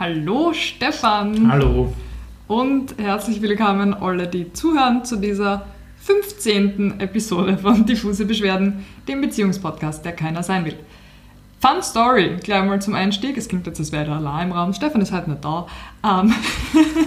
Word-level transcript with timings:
Hallo 0.00 0.54
Stefan. 0.54 1.52
Hallo. 1.52 1.92
Und 2.48 2.94
herzlich 2.96 3.42
willkommen 3.42 3.92
alle, 3.92 4.28
die 4.28 4.50
zuhören 4.50 5.04
zu 5.04 5.16
dieser 5.16 5.66
15. 5.98 7.00
Episode 7.00 7.58
von 7.58 7.84
Diffuse 7.84 8.24
Beschwerden, 8.24 8.86
dem 9.06 9.20
Beziehungspodcast, 9.20 10.02
der 10.02 10.12
keiner 10.12 10.42
sein 10.42 10.64
will. 10.64 10.76
Fun 11.60 11.82
Story, 11.82 12.38
gleich 12.42 12.64
mal 12.64 12.80
zum 12.80 12.94
Einstieg. 12.94 13.36
Es 13.36 13.46
klingt 13.46 13.66
jetzt, 13.66 13.78
als 13.78 13.92
wäre 13.92 14.06
der 14.06 14.14
allein 14.14 14.46
im 14.48 14.54
Raum. 14.54 14.72
Stefan 14.72 15.02
ist 15.02 15.12
halt 15.12 15.28
nicht 15.28 15.44
da. 15.44 15.66
Ähm 16.02 16.32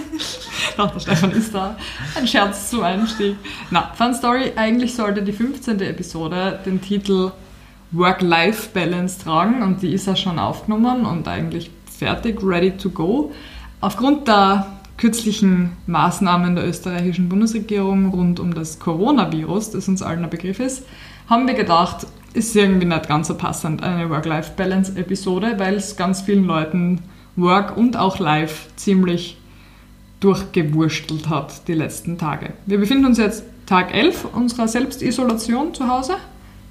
Doch, 0.76 0.92
der 0.92 1.00
Stefan 1.00 1.32
ist 1.32 1.52
da. 1.52 1.76
Ein 2.16 2.28
Scherz 2.28 2.70
zum 2.70 2.84
Einstieg. 2.84 3.34
Na, 3.72 3.92
Fun 3.98 4.14
Story, 4.14 4.52
eigentlich 4.54 4.94
sollte 4.94 5.22
die 5.22 5.32
15. 5.32 5.80
Episode 5.80 6.60
den 6.64 6.80
Titel 6.80 7.32
Work-Life-Balance 7.90 9.24
tragen 9.24 9.64
und 9.64 9.82
die 9.82 9.92
ist 9.92 10.06
ja 10.06 10.14
schon 10.14 10.38
aufgenommen 10.38 11.06
und 11.06 11.26
eigentlich 11.26 11.72
fertig, 11.98 12.42
ready 12.42 12.72
to 12.72 12.90
go. 12.90 13.32
Aufgrund 13.80 14.28
der 14.28 14.66
kürzlichen 14.96 15.72
Maßnahmen 15.86 16.54
der 16.54 16.66
österreichischen 16.66 17.28
Bundesregierung 17.28 18.10
rund 18.10 18.40
um 18.40 18.54
das 18.54 18.78
Coronavirus, 18.78 19.72
das 19.72 19.88
uns 19.88 20.02
allen 20.02 20.24
ein 20.24 20.30
Begriff 20.30 20.60
ist, 20.60 20.84
haben 21.28 21.46
wir 21.46 21.54
gedacht, 21.54 22.06
ist 22.32 22.54
irgendwie 22.54 22.86
nicht 22.86 23.08
ganz 23.08 23.28
so 23.28 23.34
passend, 23.34 23.82
eine 23.82 24.10
Work-Life-Balance-Episode, 24.10 25.54
weil 25.58 25.74
es 25.74 25.96
ganz 25.96 26.22
vielen 26.22 26.44
Leuten 26.44 27.00
Work 27.36 27.76
und 27.76 27.96
auch 27.96 28.18
Life 28.18 28.68
ziemlich 28.76 29.36
durchgewurstelt 30.20 31.28
hat 31.28 31.66
die 31.68 31.74
letzten 31.74 32.18
Tage. 32.18 32.52
Wir 32.66 32.78
befinden 32.78 33.06
uns 33.06 33.18
jetzt 33.18 33.44
Tag 33.66 33.94
11 33.94 34.26
unserer 34.32 34.68
Selbstisolation 34.68 35.74
zu 35.74 35.88
Hause, 35.88 36.16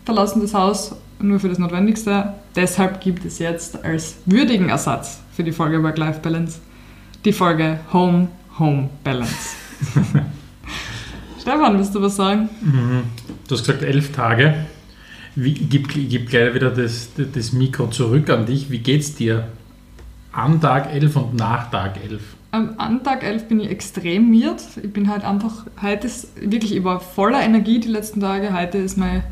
verlassen 0.05 0.41
das 0.41 0.53
Haus 0.53 0.95
nur 1.23 1.39
für 1.39 1.49
das 1.49 1.59
Notwendigste. 1.59 2.33
Deshalb 2.55 3.01
gibt 3.01 3.25
es 3.25 3.39
jetzt 3.39 3.83
als 3.83 4.17
würdigen 4.25 4.69
Ersatz 4.69 5.21
für 5.33 5.43
die 5.43 5.51
Folge 5.51 5.81
Work-Life-Balance 5.81 6.59
die 7.25 7.33
Folge 7.33 7.79
Home, 7.93 8.27
Home 8.59 8.89
Balance. 9.03 9.55
Stefan, 11.41 11.77
willst 11.77 11.95
du 11.95 12.01
was 12.01 12.15
sagen? 12.15 12.49
Mhm. 12.61 13.03
Du 13.47 13.55
hast 13.55 13.65
gesagt 13.65 13.83
elf 13.83 14.11
Tage. 14.11 14.65
Wie, 15.35 15.53
gib, 15.53 15.89
gib 15.89 16.29
gleich 16.29 16.53
wieder 16.53 16.69
das, 16.69 17.09
das 17.15 17.53
Mikro 17.53 17.87
zurück 17.87 18.29
an 18.29 18.45
dich. 18.45 18.69
Wie 18.69 18.79
geht's 18.79 19.15
dir 19.15 19.47
an 20.31 20.61
Tag 20.61 20.93
11 20.93 21.15
und 21.15 21.35
nach 21.35 21.71
Tag 21.71 21.97
11? 22.03 22.21
An 22.51 23.03
Tag 23.03 23.23
11 23.23 23.47
bin 23.47 23.59
ich 23.61 23.69
extrem 23.69 24.29
miert. 24.29 24.61
Ich 24.81 24.93
bin 24.93 25.09
halt 25.09 25.23
einfach, 25.23 25.65
heute 25.81 26.05
ist 26.05 26.29
wirklich, 26.39 26.75
ich 26.75 26.83
war 26.83 26.99
voller 26.99 27.41
Energie 27.41 27.79
die 27.79 27.87
letzten 27.87 28.19
Tage. 28.19 28.53
Heute 28.53 28.77
ist 28.77 28.97
mein 28.97 29.23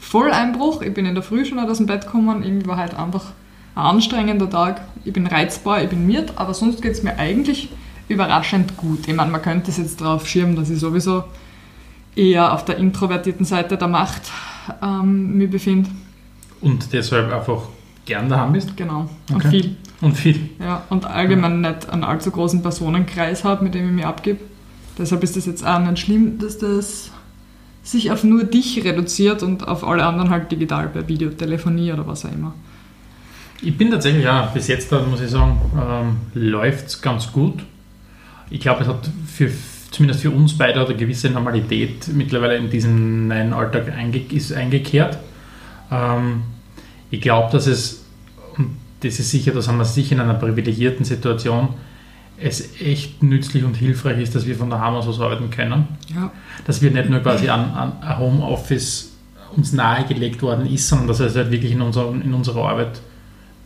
Volleinbruch. 0.00 0.82
Ich 0.82 0.94
bin 0.94 1.06
in 1.06 1.14
der 1.14 1.22
Früh 1.22 1.44
schon 1.44 1.58
aus 1.58 1.78
dem 1.78 1.86
Bett 1.86 2.02
gekommen. 2.02 2.42
Irgendwie 2.42 2.66
war 2.66 2.76
halt 2.76 2.94
einfach 2.94 3.32
ein 3.74 3.82
anstrengender 3.82 4.48
Tag. 4.48 4.80
Ich 5.04 5.12
bin 5.12 5.26
reizbar, 5.26 5.82
ich 5.82 5.90
bin 5.90 6.06
miert, 6.06 6.32
aber 6.36 6.54
sonst 6.54 6.82
geht 6.82 6.92
es 6.92 7.02
mir 7.02 7.18
eigentlich 7.18 7.70
überraschend 8.08 8.76
gut. 8.76 9.06
Ich 9.06 9.14
meine, 9.14 9.30
man 9.30 9.42
könnte 9.42 9.70
es 9.70 9.76
jetzt 9.76 10.00
darauf 10.00 10.26
schirmen, 10.26 10.56
dass 10.56 10.70
ich 10.70 10.80
sowieso 10.80 11.24
eher 12.16 12.52
auf 12.52 12.64
der 12.64 12.78
introvertierten 12.78 13.44
Seite 13.44 13.76
der 13.76 13.88
Macht 13.88 14.22
ähm, 14.82 15.36
mich 15.36 15.50
befinde. 15.50 15.90
Und 16.60 16.92
deshalb 16.92 17.32
einfach 17.32 17.62
gern 18.04 18.28
daheim 18.28 18.52
bist? 18.52 18.76
Genau. 18.76 19.08
Und 19.30 19.36
okay. 19.36 19.50
viel. 19.50 19.76
Und 20.00 20.16
viel. 20.16 20.50
Ja, 20.58 20.82
und 20.90 21.04
allgemein 21.04 21.62
ja. 21.62 21.70
nicht 21.70 21.88
einen 21.88 22.04
allzu 22.04 22.30
großen 22.30 22.62
Personenkreis 22.62 23.44
habe, 23.44 23.64
mit 23.64 23.74
dem 23.74 23.86
ich 23.86 23.92
mich 23.92 24.06
abgebe. 24.06 24.40
Deshalb 24.96 25.22
ist 25.22 25.36
es 25.36 25.46
jetzt 25.46 25.64
auch 25.64 25.78
nicht 25.78 25.98
schlimm, 25.98 26.38
dass 26.38 26.58
das 26.58 27.12
sich 27.90 28.10
auf 28.10 28.22
nur 28.24 28.44
dich 28.44 28.84
reduziert 28.84 29.42
und 29.42 29.66
auf 29.66 29.82
alle 29.82 30.04
anderen 30.04 30.30
halt 30.30 30.52
digital 30.52 30.88
per 30.88 31.08
Videotelefonie 31.08 31.92
oder 31.92 32.06
was 32.06 32.24
auch 32.26 32.32
immer. 32.32 32.54
Ich 33.62 33.76
bin 33.76 33.90
tatsächlich, 33.90 34.24
ja, 34.24 34.42
bis 34.54 34.68
jetzt, 34.68 34.92
muss 34.92 35.20
ich 35.20 35.30
sagen, 35.30 35.60
ähm, 35.76 36.16
läuft 36.34 36.86
es 36.86 37.00
ganz 37.00 37.32
gut. 37.32 37.54
Ich 38.50 38.60
glaube, 38.60 38.82
es 38.82 38.88
hat 38.88 39.10
für, 39.26 39.50
zumindest 39.90 40.20
für 40.20 40.30
uns 40.30 40.56
beide 40.56 40.84
eine 40.84 40.94
gewisse 40.94 41.30
Normalität 41.30 42.08
mittlerweile 42.08 42.56
in 42.56 42.70
diesen 42.70 43.28
neuen 43.28 43.52
Alltag 43.52 43.90
einge 43.90 44.20
ist 44.30 44.52
eingekehrt. 44.52 45.18
Ähm, 45.90 46.42
ich 47.10 47.20
glaube, 47.20 47.50
dass 47.50 47.66
es, 47.66 48.04
und 48.56 48.76
das 49.00 49.18
ist 49.18 49.30
sicher, 49.30 49.52
das 49.52 49.66
haben 49.66 49.78
wir 49.78 49.84
sicher 49.84 50.12
in 50.12 50.20
einer 50.20 50.34
privilegierten 50.34 51.04
Situation, 51.04 51.70
es 52.40 52.80
echt 52.80 53.22
nützlich 53.22 53.64
und 53.64 53.74
hilfreich 53.74 54.20
ist, 54.20 54.34
dass 54.34 54.46
wir 54.46 54.56
von 54.56 54.70
daheim 54.70 54.94
aus 54.94 55.20
arbeiten 55.20 55.50
können. 55.50 55.88
Ja. 56.14 56.30
Dass 56.66 56.80
wir 56.82 56.90
nicht 56.90 57.10
nur 57.10 57.20
quasi 57.20 57.48
an, 57.48 57.70
an 57.70 58.18
Homeoffice 58.18 59.12
uns 59.56 59.72
nahegelegt 59.72 60.42
worden 60.42 60.66
ist, 60.66 60.88
sondern 60.88 61.08
dass 61.08 61.20
es 61.20 61.34
halt 61.34 61.50
wirklich 61.50 61.72
in, 61.72 61.80
unser, 61.80 62.10
in 62.10 62.32
unserer 62.34 62.68
Arbeit 62.68 63.00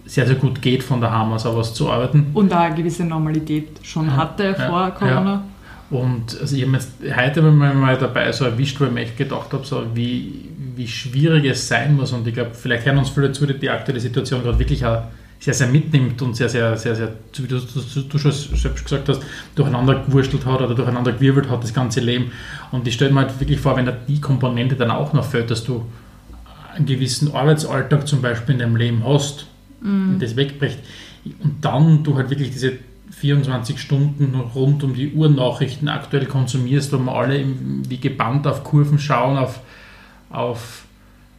sehr, 0.07 0.27
sehr 0.27 0.37
gut 0.37 0.63
geht, 0.63 0.83
von 0.83 1.01
daheim 1.01 1.33
aus 1.33 1.45
was 1.45 1.75
zu 1.75 1.91
arbeiten. 1.91 2.31
Und 2.35 2.51
da 2.51 2.63
eine 2.63 2.75
gewisse 2.75 3.05
Normalität 3.05 3.69
schon 3.83 4.07
ja, 4.07 4.17
hatte 4.17 4.55
vor 4.55 4.81
ja, 4.81 4.91
Corona. 4.91 5.45
Und 5.91 6.41
also 6.41 6.57
ich 6.57 6.63
habe 6.63 6.73
jetzt 6.73 6.91
heute 7.15 7.43
mal 7.43 7.99
dabei 7.99 8.33
so 8.33 8.47
erwischt, 8.47 8.81
wo 8.81 8.85
ich 8.87 8.91
mir 8.91 9.03
echt 9.03 9.19
gedacht 9.19 9.53
habe, 9.53 9.65
so 9.65 9.85
wie, 9.95 10.49
wie 10.75 10.89
schwierig 10.89 11.45
es 11.45 11.69
sein 11.69 11.95
muss. 11.97 12.13
Und 12.13 12.27
ich 12.27 12.35
glaube, 12.35 12.53
vielleicht 12.55 12.87
hören 12.87 12.99
uns 12.99 13.11
viele 13.11 13.33
zu, 13.33 13.47
die 13.47 13.59
die 13.59 13.69
aktuelle 13.69 14.01
Situation 14.01 14.43
gerade 14.43 14.59
wirklich 14.59 14.85
auch 14.87 15.03
sehr, 15.43 15.55
sehr 15.55 15.67
mitnimmt 15.67 16.23
und 16.23 16.37
sehr, 16.37 16.49
sehr, 16.49 16.77
sehr, 16.77 16.95
sehr, 16.95 17.09
wie 17.37 17.49
du, 17.49 17.59
du, 17.59 18.19
schon 18.19 18.31
selbst 18.31 18.85
gesagt 18.85 19.09
hast, 19.09 19.23
durcheinander 19.57 20.05
gewurstelt 20.07 20.47
hat 20.47 20.61
oder 20.61 20.73
durcheinander 20.73 21.11
gewirbelt 21.11 21.51
hat, 21.51 21.65
das 21.65 21.75
ganze 21.75 21.99
Leben. 21.99 22.31
Und 22.71 22.87
ich 22.87 22.95
stelle 22.95 23.13
mir 23.13 23.23
halt 23.23 23.41
wirklich 23.41 23.59
vor, 23.59 23.77
wenn 23.77 23.85
da 23.85 23.91
die 23.91 24.21
Komponente 24.21 24.77
dann 24.77 24.93
auch 24.93 25.13
noch 25.13 25.25
fällt, 25.25 25.51
dass 25.51 25.65
du 25.65 25.85
einen 26.77 26.87
gewissen 26.87 27.35
Arbeitsalltag 27.35 28.07
zum 28.07 28.23
Beispiel 28.23 28.53
in 28.53 28.61
deinem 28.61 28.77
Leben 28.77 29.03
hast, 29.05 29.47
mhm. 29.81 30.21
das 30.21 30.37
wegbricht. 30.37 30.79
Und 31.43 31.65
dann 31.65 32.05
du 32.05 32.17
halt 32.17 32.31
wirklich 32.31 32.53
diese 32.53 32.75
24 33.11 33.81
Stunden 33.81 34.37
rund 34.55 34.85
um 34.85 34.95
die 34.95 35.11
Uhr 35.11 35.29
Nachrichten 35.29 35.89
aktuell 35.89 36.27
konsumierst, 36.27 36.93
wo 36.93 36.99
wir 36.99 37.13
alle 37.13 37.45
wie 37.89 37.99
gebannt 37.99 38.47
auf 38.47 38.63
Kurven 38.63 39.01
schauen, 39.01 39.37
auf, 39.37 39.59
auf 40.31 40.85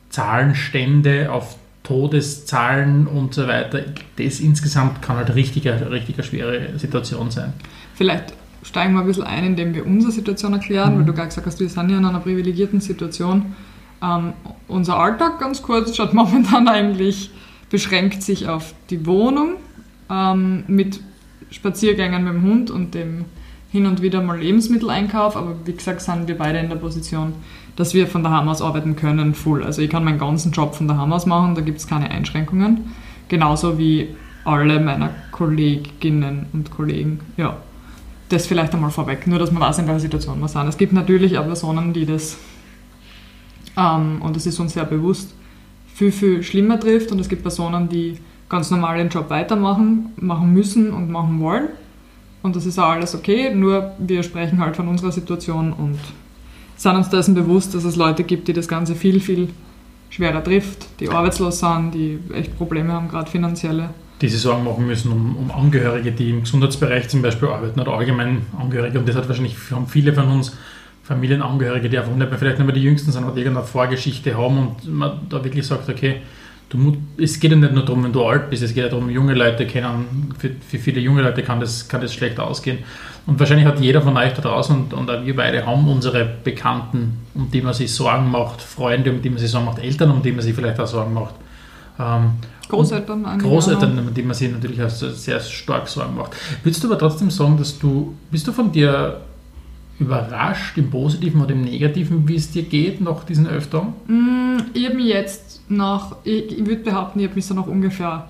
Zahlenstände, 0.10 1.32
auf 1.32 1.56
Todeszahlen 1.84 3.08
und 3.08 3.34
so 3.34 3.48
weiter. 3.48 3.82
Das 4.18 4.40
insgesamt 4.40 5.02
kann 5.02 5.18
halt 5.18 5.36
richtig, 5.36 5.68
richtig 5.68 6.16
eine 6.16 6.24
schwere 6.24 6.80
Situation 6.80 7.30
sein. 7.30 7.54
Vielleicht 7.96 8.34
steigen 8.64 8.94
wir 8.94 9.02
ein 9.02 9.08
bisschen 9.08 9.26
ein, 9.26 9.44
indem 9.44 9.74
wir 9.76 9.86
unsere 9.86 10.12
Situation 10.12 10.54
erklären, 10.54 10.94
mhm. 10.94 11.00
weil 11.00 11.06
du 11.06 11.14
gerade 11.14 11.28
gesagt 11.28 11.46
hast, 11.46 11.60
wir 11.60 11.70
sind 11.70 11.90
ja 11.90 11.98
in 11.98 12.06
einer 12.06 12.20
privilegierten 12.20 12.80
Situation. 12.80 13.54
Ähm, 14.02 14.34
unser 14.68 14.98
Alltag, 14.98 15.40
ganz 15.40 15.62
kurz, 15.62 15.96
schaut 15.96 16.14
momentan 16.14 16.68
eigentlich 16.68 17.32
beschränkt 17.70 18.22
sich 18.22 18.48
auf 18.48 18.76
die 18.92 19.06
Wohnung 19.08 19.56
ähm, 20.10 20.64
mit 20.68 21.00
Spaziergängen 21.50 22.24
mit 22.24 22.34
dem 22.34 22.44
Hund 22.44 22.70
und 22.70 22.94
dem 22.94 23.26
hin 23.74 23.88
und 23.88 24.04
wieder 24.04 24.22
mal 24.22 24.40
Lebensmitteleinkauf, 24.40 25.36
aber 25.36 25.56
wie 25.66 25.74
gesagt 25.74 26.00
sind 26.00 26.28
wir 26.28 26.38
beide 26.38 26.60
in 26.60 26.70
der 26.70 26.76
Position, 26.76 27.34
dass 27.76 27.96
wir 27.96 28.06
von 28.06 28.24
daheim 28.24 28.48
aus 28.48 28.62
arbeiten 28.62 28.96
können, 28.96 29.34
full. 29.34 29.64
Also 29.64 29.82
ich 29.82 29.90
kann 29.90 30.04
meinen 30.04 30.20
ganzen 30.20 30.52
Job 30.52 30.76
von 30.76 30.88
daheim 30.88 31.12
aus 31.12 31.26
machen, 31.26 31.56
da 31.56 31.62
gibt 31.62 31.80
es 31.80 31.88
keine 31.88 32.12
Einschränkungen. 32.12 32.92
Genauso 33.30 33.80
wie 33.80 34.10
alle 34.46 34.80
meiner 34.80 35.10
Kolleginnen 35.32 36.46
und 36.54 36.70
Kollegen. 36.70 37.22
Ja, 37.36 37.58
das 38.30 38.46
vielleicht 38.46 38.76
einmal 38.76 38.92
vorweg, 38.92 39.26
nur 39.26 39.40
dass 39.40 39.52
man 39.52 39.64
weiß, 39.64 39.80
in 39.80 39.88
welcher 39.88 40.02
Situation 40.02 40.40
wir 40.40 40.48
sind. 40.48 40.68
Es 40.68 40.78
gibt 40.78 40.94
natürlich 40.94 41.40
auch 41.40 41.46
Personen, 41.46 41.94
die 41.94 42.06
das, 42.06 42.38
ähm, 43.76 44.22
und 44.22 44.36
das 44.36 44.46
ist 44.46 44.60
uns 44.60 44.74
sehr 44.74 44.86
bewusst, 44.86 45.34
viel, 45.96 46.12
viel 46.12 46.44
schlimmer 46.44 46.80
trifft 46.80 47.12
und 47.12 47.18
es 47.20 47.28
gibt 47.28 47.42
Personen, 47.42 47.90
die 47.90 48.20
ganz 48.50 48.70
normal 48.70 49.00
den 49.00 49.10
Job 49.10 49.32
weitermachen, 49.32 50.14
machen 50.18 50.54
müssen 50.54 50.94
und 50.94 51.10
machen 51.10 51.40
wollen. 51.40 51.70
Und 52.44 52.56
das 52.56 52.66
ist 52.66 52.78
auch 52.78 52.90
alles 52.90 53.16
okay, 53.16 53.54
nur 53.56 53.94
wir 53.98 54.22
sprechen 54.22 54.60
halt 54.60 54.76
von 54.76 54.88
unserer 54.88 55.12
Situation 55.12 55.74
und 55.74 55.98
sind 56.76 56.96
uns 56.96 57.10
dessen 57.10 57.34
bewusst, 57.34 57.74
dass 57.74 57.86
es 57.86 57.96
Leute 57.96 58.24
gibt, 58.24 58.48
die 58.48 58.54
das 58.54 58.68
Ganze 58.68 58.96
viel, 58.96 59.20
viel 59.20 59.50
schwerer 60.10 60.44
trifft, 60.44 61.00
die 61.00 61.10
arbeitslos 61.10 61.60
sind, 61.60 61.92
die 61.94 62.20
echt 62.34 62.56
Probleme 62.58 62.92
haben, 62.92 63.08
gerade 63.08 63.32
finanzielle. 63.32 63.90
Die 64.22 64.28
sich 64.28 64.42
Sorgen 64.42 64.66
machen 64.66 64.86
müssen 64.86 65.12
um, 65.12 65.36
um 65.38 65.52
Angehörige, 65.52 66.12
die 66.12 66.30
im 66.30 66.42
Gesundheitsbereich 66.42 67.08
zum 67.10 67.22
Beispiel 67.22 67.48
arbeiten 67.48 67.80
oder 67.80 67.94
allgemein 67.94 68.44
Angehörige. 68.60 69.00
Und 69.00 69.08
das 69.08 69.16
hat 69.16 69.28
wahrscheinlich 69.28 69.56
haben 69.72 69.88
viele 69.88 70.14
von 70.14 70.28
uns 70.28 70.56
Familienangehörige, 71.04 71.90
die 71.90 71.98
einfach 71.98 72.14
nicht 72.14 72.30
mehr, 72.30 72.40
vielleicht 72.40 72.60
nicht 72.60 72.66
mehr 72.66 72.76
die 72.76 72.84
Jüngsten 72.84 73.12
sind, 73.12 73.24
aber 73.24 73.34
die 73.34 73.42
irgendeine 73.42 73.66
Vorgeschichte 73.66 74.38
haben 74.38 74.58
und 74.58 74.94
man 74.94 75.20
da 75.30 75.44
wirklich 75.44 75.66
sagt, 75.66 75.90
okay, 75.90 76.18
du, 76.74 76.98
es 77.18 77.40
geht 77.40 77.52
ja 77.52 77.58
nicht 77.58 77.74
nur 77.74 77.86
darum, 77.86 78.04
wenn 78.04 78.12
du 78.12 78.26
alt 78.26 78.50
bist, 78.50 78.64
es 78.64 78.74
geht 78.74 78.84
ja 78.84 78.90
darum, 78.90 79.10
junge 79.10 79.34
Leute 79.34 79.66
kennen, 79.66 80.34
für, 80.38 80.50
für 80.68 80.80
viele 80.80 81.00
junge 81.00 81.22
Leute 81.22 81.44
kann 81.44 81.60
das, 81.60 81.88
kann 81.88 82.02
das 82.02 82.14
schlecht 82.14 82.40
ausgehen. 82.40 82.80
Und 83.26 83.40
wahrscheinlich 83.40 83.66
hat 83.66 83.80
jeder 83.80 84.02
von 84.02 84.18
euch 84.18 84.34
da 84.34 84.42
draußen 84.42 84.76
und, 84.76 84.94
und 84.94 85.10
auch 85.10 85.24
wir 85.24 85.36
beide 85.36 85.66
haben 85.66 85.88
unsere 85.88 86.26
Bekannten, 86.44 87.20
um 87.36 87.50
die 87.50 87.62
man 87.62 87.74
sich 87.74 87.94
Sorgen 87.94 88.30
macht, 88.30 88.62
Freunde, 88.62 89.12
um 89.12 89.22
die 89.22 89.30
man 89.30 89.40
sich 89.40 89.50
Sorgen 89.50 89.68
macht, 89.68 89.80
Eltern, 89.80 90.12
um 90.12 90.22
die 90.22 90.32
man 90.32 90.42
sich 90.42 90.54
vielleicht 90.54 90.80
auch 90.80 90.88
Sorgen 90.88 91.14
macht. 91.14 91.36
Ähm, 92.00 92.32
Großeltern, 92.68 93.38
Großeltern, 93.40 94.00
um 94.00 94.14
die 94.14 94.24
man 94.24 94.34
sich 94.34 94.52
natürlich 94.52 94.82
auch 94.82 94.90
sehr 94.90 95.40
stark 95.40 95.88
Sorgen 95.88 96.16
macht. 96.16 96.32
Würdest 96.64 96.84
du 96.84 96.88
aber 96.88 96.98
trotzdem 96.98 97.30
sagen, 97.30 97.58
dass 97.58 97.78
du, 97.78 98.16
bist 98.32 98.48
du 98.48 98.52
von 98.52 98.72
dir 98.72 99.22
überrascht, 100.04 100.78
im 100.78 100.90
Positiven 100.90 101.42
oder 101.42 101.52
im 101.52 101.64
Negativen, 101.64 102.28
wie 102.28 102.36
es 102.36 102.52
dir 102.52 102.64
geht 102.64 103.02
nach 103.02 103.24
diesen 103.24 103.48
Öftern? 103.48 103.94
Mm, 104.08 104.58
ich 104.74 104.90
jetzt 105.06 105.62
nach, 105.70 106.18
ich, 106.24 106.58
ich 106.60 106.66
würde 106.66 106.84
behaupten, 106.84 107.20
ich 107.20 107.26
habe 107.26 107.36
mich 107.36 107.46
so 107.46 107.54
nach 107.54 107.68
ungefähr 107.68 108.28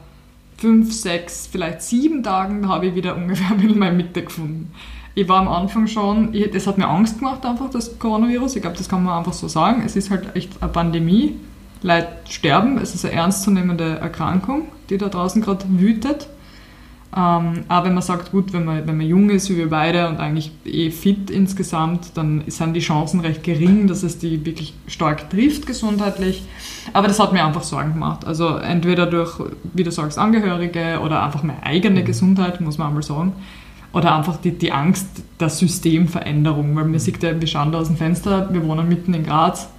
fünf, 0.57 0.93
sechs, 0.93 1.47
vielleicht 1.51 1.81
sieben 1.81 2.23
Tagen 2.23 2.67
habe 2.67 2.87
ich 2.87 2.95
wieder 2.95 3.15
ungefähr 3.15 3.57
wieder 3.61 3.75
meine 3.75 3.95
Mitte 3.95 4.23
gefunden. 4.23 4.71
Ich 5.15 5.29
war 5.29 5.41
am 5.41 5.47
Anfang 5.47 5.87
schon, 5.87 6.33
ich, 6.33 6.49
das 6.51 6.65
hat 6.65 6.77
mir 6.77 6.87
Angst 6.87 7.19
gemacht, 7.19 7.45
einfach 7.45 7.69
das 7.69 7.99
Coronavirus. 7.99 8.55
Ich 8.55 8.61
glaube, 8.61 8.77
das 8.77 8.89
kann 8.89 9.03
man 9.03 9.17
einfach 9.17 9.33
so 9.33 9.47
sagen. 9.47 9.83
Es 9.85 9.95
ist 9.95 10.09
halt 10.09 10.35
echt 10.35 10.61
eine 10.61 10.71
Pandemie. 10.71 11.35
Leute 11.83 12.07
sterben. 12.29 12.77
Es 12.79 12.95
ist 12.95 13.05
eine 13.05 13.13
ernstzunehmende 13.13 13.99
Erkrankung, 13.99 14.69
die 14.89 14.97
da 14.97 15.09
draußen 15.09 15.41
gerade 15.41 15.65
wütet. 15.69 16.27
Ähm, 17.15 17.65
aber 17.67 17.87
wenn 17.87 17.93
man 17.93 18.01
sagt, 18.01 18.31
gut, 18.31 18.53
wenn 18.53 18.65
man, 18.65 18.87
wenn 18.87 18.97
man 18.97 19.05
jung 19.05 19.29
ist, 19.29 19.49
wie 19.49 19.57
wir 19.57 19.69
beide 19.69 20.09
und 20.09 20.19
eigentlich 20.19 20.51
eh 20.65 20.89
fit 20.89 21.29
insgesamt, 21.29 22.11
dann 22.15 22.43
sind 22.47 22.73
die 22.73 22.79
Chancen 22.79 23.19
recht 23.19 23.43
gering, 23.43 23.87
dass 23.87 24.01
es 24.01 24.17
die 24.17 24.43
wirklich 24.45 24.73
stark 24.87 25.29
trifft 25.29 25.67
gesundheitlich. 25.67 26.43
Aber 26.91 27.07
das 27.07 27.19
hat 27.19 27.31
mir 27.31 27.45
einfach 27.45 27.61
Sorgen 27.61 27.93
gemacht. 27.93 28.25
Also 28.25 28.57
entweder 28.57 29.05
durch, 29.05 29.39
wie 29.73 29.83
du 29.83 29.91
sagst, 29.91 30.17
Angehörige 30.17 31.01
oder 31.03 31.21
einfach 31.21 31.43
meine 31.43 31.63
eigene 31.63 32.01
mhm. 32.01 32.05
Gesundheit, 32.05 32.61
muss 32.61 32.79
man 32.79 32.87
einmal 32.87 33.03
sagen. 33.03 33.33
Oder 33.91 34.15
einfach 34.15 34.37
die, 34.37 34.51
die 34.51 34.71
Angst 34.71 35.07
der 35.39 35.49
Systemveränderung. 35.49 36.75
Weil 36.75 36.85
man 36.85 36.97
sieht 36.97 37.21
ja, 37.21 37.39
wir 37.39 37.47
schauen 37.47 37.71
da 37.71 37.77
aus 37.77 37.87
dem 37.87 37.97
Fenster, 37.97 38.51
wir 38.51 38.65
wohnen 38.65 38.89
mitten 38.89 39.13
in 39.13 39.23
Graz, 39.23 39.69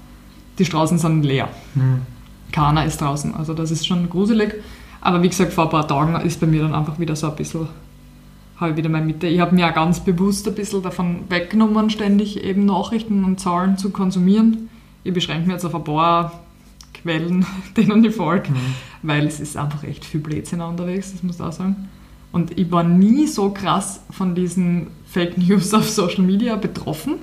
die 0.61 0.65
Straßen 0.65 0.99
sind 0.99 1.25
leer. 1.25 1.49
Mhm. 1.75 2.03
Keiner 2.53 2.85
ist 2.85 3.01
draußen. 3.01 3.35
Also 3.35 3.55
das 3.55 3.73
ist 3.73 3.85
schon 3.85 4.09
gruselig. 4.09 4.55
Aber 5.05 5.23
wie 5.23 5.29
gesagt, 5.29 5.53
vor 5.53 5.65
ein 5.65 5.71
paar 5.71 5.87
Tagen 5.87 6.17
ist 6.27 6.41
bei 6.41 6.47
mir 6.47 6.63
dann 6.63 6.75
einfach 6.75 6.99
wieder 6.99 7.15
so 7.15 7.29
ein 7.29 7.37
bisschen, 7.37 7.69
habe 8.57 8.71
ich 8.71 8.77
wieder 8.79 8.89
meine 8.89 9.05
Mitte. 9.05 9.27
Ich 9.27 9.39
habe 9.39 9.55
mir 9.55 9.69
auch 9.69 9.75
ganz 9.75 10.01
bewusst 10.01 10.49
ein 10.49 10.55
bisschen 10.55 10.83
davon 10.83 11.25
weggenommen, 11.29 11.91
ständig 11.91 12.43
eben 12.43 12.65
Nachrichten 12.65 13.23
und 13.23 13.39
Zahlen 13.39 13.77
zu 13.77 13.91
konsumieren. 13.91 14.71
Ich 15.05 15.13
beschränke 15.13 15.45
mich 15.45 15.53
jetzt 15.53 15.67
auf 15.67 15.75
ein 15.75 15.85
paar 15.85 16.41
Quellen, 16.95 17.45
denen 17.77 18.03
ich 18.03 18.15
folge, 18.15 18.51
mhm. 18.51 18.57
weil 19.03 19.27
es 19.27 19.41
ist 19.41 19.59
einfach 19.59 19.85
echt 19.85 20.07
viel 20.07 20.21
Blödsinn 20.21 20.63
unterwegs, 20.63 21.13
das 21.13 21.23
muss 21.23 21.37
ich 21.37 21.43
auch 21.43 21.53
sagen. 21.53 21.91
Und 22.33 22.59
ich 22.59 22.73
war 22.73 22.83
nie 22.83 23.27
so 23.27 23.51
krass 23.51 24.01
von 24.11 24.35
diesen 24.35 24.87
Fake 25.07 25.37
News 25.37 25.75
auf 25.75 25.89
Social 25.91 26.25
Media 26.25 26.57
betroffen, 26.57 27.17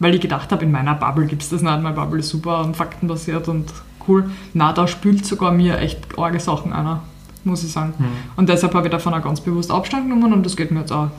weil 0.00 0.14
ich 0.14 0.20
gedacht 0.20 0.52
habe, 0.52 0.66
in 0.66 0.70
meiner 0.70 0.94
Bubble 0.94 1.24
gibt 1.24 1.40
es 1.40 1.48
das 1.48 1.62
nicht. 1.62 1.82
Meine 1.82 1.96
Bubble 1.96 2.20
ist 2.20 2.28
super 2.28 2.62
und 2.62 2.76
faktenbasiert 2.76 3.48
und 3.48 3.72
cool. 4.06 4.30
Na, 4.52 4.74
da 4.74 4.86
spült 4.86 5.24
sogar 5.24 5.50
mir 5.50 5.78
echt 5.78 6.18
arge 6.18 6.38
Sachen 6.38 6.74
einer 6.74 7.02
muss 7.44 7.64
ich 7.64 7.72
sagen. 7.72 7.94
Mhm. 7.98 8.04
Und 8.36 8.48
deshalb 8.48 8.74
habe 8.74 8.86
ich 8.86 8.92
davon 8.92 9.14
auch 9.14 9.22
ganz 9.22 9.40
bewusst 9.40 9.70
Abstand 9.70 10.08
genommen 10.08 10.32
und 10.32 10.44
das 10.44 10.56
geht 10.56 10.70
mir 10.70 10.80
jetzt 10.80 10.92
auch 10.92 11.10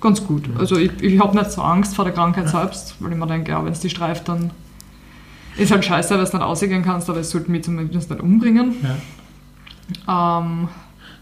ganz 0.00 0.24
gut. 0.24 0.48
Mhm. 0.48 0.58
Also 0.58 0.76
ich, 0.76 0.90
ich 1.00 1.20
habe 1.20 1.36
nicht 1.36 1.50
so 1.50 1.62
Angst 1.62 1.94
vor 1.94 2.04
der 2.04 2.12
Krankheit 2.12 2.48
selbst, 2.48 2.96
weil 3.00 3.12
ich 3.12 3.18
mir 3.18 3.26
denke, 3.26 3.50
ja, 3.50 3.64
wenn 3.64 3.72
es 3.72 3.80
die 3.80 3.90
streift, 3.90 4.28
dann 4.28 4.50
ist 5.56 5.70
halt 5.70 5.84
scheiße, 5.84 6.10
weil 6.10 6.24
du 6.24 6.36
nicht 6.36 6.42
ausgehen 6.42 6.82
kannst, 6.82 7.08
aber 7.08 7.20
es 7.20 7.30
sollte 7.30 7.50
mich 7.50 7.64
zumindest 7.64 8.10
nicht 8.10 8.22
umbringen. 8.22 8.74
Ja. 10.06 10.40
Ähm, 10.40 10.68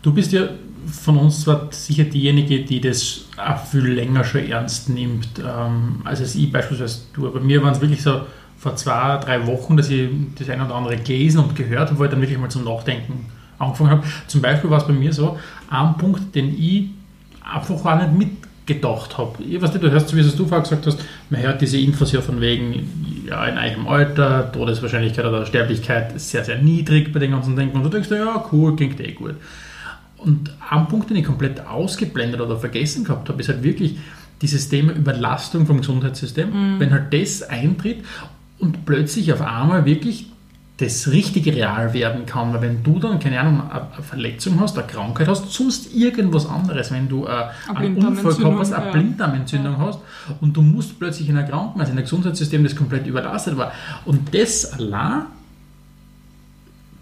du 0.03 0.13
bist 0.13 0.33
ja 0.33 0.49
von 0.87 1.19
uns 1.19 1.43
zwar 1.43 1.69
sicher 1.71 2.05
diejenige, 2.05 2.65
die 2.65 2.81
das 2.81 3.27
auch 3.37 3.65
viel 3.65 3.87
länger 3.87 4.25
schon 4.25 4.47
ernst 4.49 4.89
nimmt, 4.89 5.29
ähm, 5.39 6.01
als 6.05 6.21
es 6.21 6.35
ich 6.35 6.51
beispielsweise 6.51 7.01
tue. 7.13 7.31
Bei 7.31 7.41
mir 7.41 7.63
waren 7.63 7.73
es 7.73 7.81
wirklich 7.81 8.03
so 8.03 8.23
vor 8.57 8.77
zwei, 8.77 9.17
drei 9.19 9.47
Wochen, 9.47 9.77
dass 9.77 9.89
ich 9.91 10.09
das 10.39 10.49
eine 10.49 10.65
oder 10.65 10.75
andere 10.75 10.97
gelesen 10.97 11.41
und 11.41 11.57
gehört 11.57 11.91
habe, 11.91 11.99
wo 11.99 12.05
ich 12.05 12.11
dann 12.11 12.21
wirklich 12.21 12.39
mal 12.39 12.51
zum 12.51 12.65
Nachdenken 12.65 13.27
angefangen 13.61 13.91
habe. 13.91 14.03
Zum 14.27 14.43
Beispiel 14.43 14.71
war 14.71 14.79
es 14.79 14.87
bei 14.87 14.93
mir 14.93 15.13
so, 15.13 15.39
ein 15.71 15.97
Punkt, 15.97 16.35
den 16.35 16.59
ich 16.59 16.89
einfach 17.45 17.85
auch 17.85 17.97
nicht 17.97 18.13
mitgedacht 18.67 19.19
habe. 19.19 19.43
Ich 19.43 19.61
weiß 19.61 19.73
nicht, 19.73 19.85
du 19.85 19.91
hörst, 19.91 20.15
wie 20.17 20.23
du 20.23 20.47
vorher 20.47 20.63
gesagt 20.63 20.87
hast, 20.87 20.99
man 21.29 21.41
hört 21.41 21.61
diese 21.61 21.79
Infos 21.79 22.13
ja 22.13 22.21
von 22.21 22.41
wegen, 22.41 23.25
ja, 23.29 23.45
in 23.47 23.59
einem 23.59 23.87
Alter, 23.87 24.51
Todeswahrscheinlichkeit 24.51 25.25
oder 25.25 25.47
Sterblichkeit 25.47 26.15
ist 26.15 26.31
sehr, 26.31 26.45
sehr 26.45 26.59
niedrig 26.59 27.13
bei 27.13 27.21
den 27.21 27.33
ganzen 27.33 27.55
Denken 27.55 27.77
und 27.77 27.85
du 27.85 27.91
denkst, 27.91 28.11
ja, 28.11 28.45
cool, 28.53 28.75
klingt 28.77 29.01
eh 29.01 29.13
gut. 29.13 29.35
Und 30.17 30.53
ein 30.69 30.87
Punkt, 30.89 31.11
den 31.11 31.17
ich 31.17 31.25
komplett 31.25 31.67
ausgeblendet 31.67 32.41
oder 32.41 32.59
vergessen 32.59 33.05
gehabt 33.05 33.29
habe, 33.29 33.41
ist 33.41 33.49
halt 33.49 33.63
wirklich 33.63 33.97
dieses 34.43 34.69
Thema 34.69 34.93
Überlastung 34.93 35.67
vom 35.67 35.79
Gesundheitssystem. 35.79 36.49
Mhm. 36.49 36.81
Wenn 36.81 36.93
halt 36.93 37.13
das 37.13 37.43
eintritt 37.43 38.05
und 38.59 38.85
plötzlich 38.85 39.33
auf 39.33 39.41
einmal 39.41 39.85
wirklich 39.85 40.27
das 40.81 41.11
richtige 41.11 41.55
Real 41.55 41.93
werden 41.93 42.25
kann. 42.25 42.55
Weil 42.55 42.63
wenn 42.63 42.83
du 42.83 42.99
dann, 42.99 43.19
keine 43.19 43.39
Ahnung, 43.39 43.63
eine 43.71 44.03
Verletzung 44.03 44.59
hast, 44.61 44.79
eine 44.79 44.87
Krankheit 44.87 45.29
hast, 45.29 45.53
sonst 45.53 45.95
irgendwas 45.95 46.47
anderes, 46.47 46.91
wenn 46.91 47.09
du 47.09 47.27
äh, 47.27 47.49
einen 47.75 47.97
Unfall 47.97 48.35
gehabt 48.35 48.59
hast, 48.59 48.73
eine 48.73 48.87
ja. 48.87 48.93
Blinddarmentzündung 48.93 49.75
ja. 49.75 49.79
hast 49.79 50.01
und 50.41 50.57
du 50.57 50.63
musst 50.63 50.99
plötzlich 50.99 51.29
in 51.29 51.37
einer 51.37 51.47
Krankenhaus, 51.47 51.89
in 51.89 51.97
einem 51.97 52.05
Gesundheitssystem, 52.05 52.65
das 52.65 52.75
komplett 52.75 53.07
überlastet 53.07 53.59
war. 53.59 53.73
Und 54.07 54.35
das 54.35 54.73
allein 54.73 55.27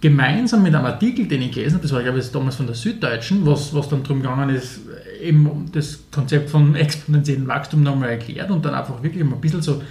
gemeinsam 0.00 0.62
mit 0.62 0.74
einem 0.74 0.84
Artikel, 0.84 1.26
den 1.26 1.42
ich 1.42 1.52
gelesen 1.52 1.74
habe, 1.74 1.82
das 1.82 1.92
war 1.92 2.02
glaube 2.02 2.18
ich 2.18 2.30
damals 2.30 2.56
von 2.56 2.66
der 2.66 2.74
Süddeutschen, 2.74 3.46
was, 3.46 3.74
was 3.74 3.88
dann 3.88 4.02
darum 4.02 4.22
gegangen 4.22 4.50
ist, 4.50 4.80
eben 5.22 5.70
das 5.72 6.00
Konzept 6.10 6.50
von 6.50 6.74
exponentiellen 6.74 7.46
Wachstum 7.46 7.82
nochmal 7.84 8.10
erklärt 8.10 8.50
und 8.50 8.64
dann 8.64 8.74
einfach 8.74 9.02
wirklich 9.02 9.22
mal 9.24 9.36
ein 9.36 9.40
bisschen 9.40 9.62
so 9.62 9.82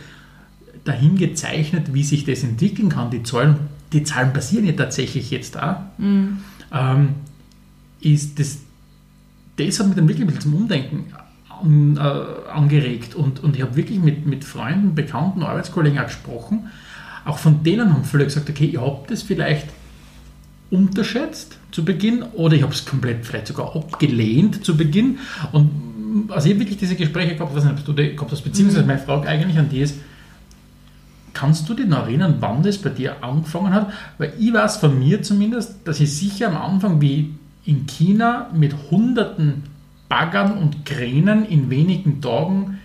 dahin 0.83 1.17
gezeichnet, 1.17 1.93
wie 1.93 2.03
sich 2.03 2.25
das 2.25 2.43
entwickeln 2.43 2.89
kann, 2.89 3.11
die 3.11 3.23
Zahlen 3.23 3.57
die 3.93 4.03
Zahlen 4.03 4.33
passieren 4.33 4.65
ja 4.65 4.73
tatsächlich 4.73 5.31
jetzt 5.31 5.57
auch, 5.57 5.77
mhm. 5.97 6.39
ähm, 6.73 7.09
ist 8.01 8.39
das, 8.39 8.59
das 9.57 9.79
hat 9.79 9.87
mich 9.87 9.95
dann 9.95 10.07
wirklich 10.07 10.21
ein 10.21 10.27
bisschen 10.27 10.51
zum 10.51 10.55
Umdenken 10.55 11.13
an, 11.49 11.97
äh, 11.97 12.49
angeregt 12.51 13.15
und, 13.15 13.43
und 13.43 13.55
ich 13.55 13.61
habe 13.61 13.75
wirklich 13.75 13.99
mit, 13.99 14.25
mit 14.25 14.43
Freunden, 14.43 14.95
Bekannten, 14.95 15.43
Arbeitskollegen 15.43 15.99
auch 15.99 16.05
gesprochen. 16.05 16.67
Auch 17.25 17.39
von 17.39 17.63
denen 17.63 17.93
haben 17.93 18.03
viele 18.03 18.25
gesagt, 18.25 18.49
okay, 18.49 18.65
ihr 18.65 18.81
habt 18.81 19.11
das 19.11 19.23
vielleicht 19.23 19.67
unterschätzt 20.69 21.57
zu 21.71 21.83
Beginn 21.83 22.23
oder 22.23 22.55
ich 22.55 22.63
habe 22.63 22.73
es 22.73 22.85
komplett 22.85 23.25
vielleicht 23.25 23.47
sogar 23.47 23.75
abgelehnt 23.75 24.63
zu 24.65 24.77
Beginn. 24.77 25.19
Und 25.51 26.29
also 26.29 26.47
ich 26.47 26.53
habe 26.53 26.61
wirklich 26.61 26.77
diese 26.77 26.95
Gespräche 26.95 27.35
gehabt, 27.35 27.55
was 27.55 27.63
nicht, 27.63 27.79
ob 27.79 27.95
du 27.95 27.95
gehabt 27.95 28.31
hast, 28.31 28.41
beziehungsweise 28.41 28.81
mhm. 28.81 28.87
meine 28.87 28.99
Frage 28.99 29.27
eigentlich 29.27 29.57
an 29.57 29.69
die 29.69 29.79
ist, 29.79 29.95
Kannst 31.37 31.69
du 31.69 31.75
dich 31.75 31.85
noch 31.85 32.07
erinnern, 32.07 32.37
wann 32.39 32.63
das 32.63 32.79
bei 32.79 32.89
dir 32.89 33.23
angefangen 33.23 33.71
hat? 33.71 33.91
Weil 34.17 34.33
ich 34.39 34.51
weiß 34.51 34.77
von 34.77 34.97
mir 34.97 35.21
zumindest, 35.21 35.87
dass 35.87 35.99
ich 35.99 36.11
sicher 36.11 36.47
am 36.47 36.57
Anfang 36.57 36.99
wie 36.99 37.35
in 37.63 37.85
China 37.85 38.49
mit 38.55 38.73
hunderten 38.89 39.61
Baggern 40.09 40.57
und 40.57 40.83
Kränen 40.83 41.45
in 41.45 41.69
wenigen 41.69 42.21
Tagen 42.21 42.79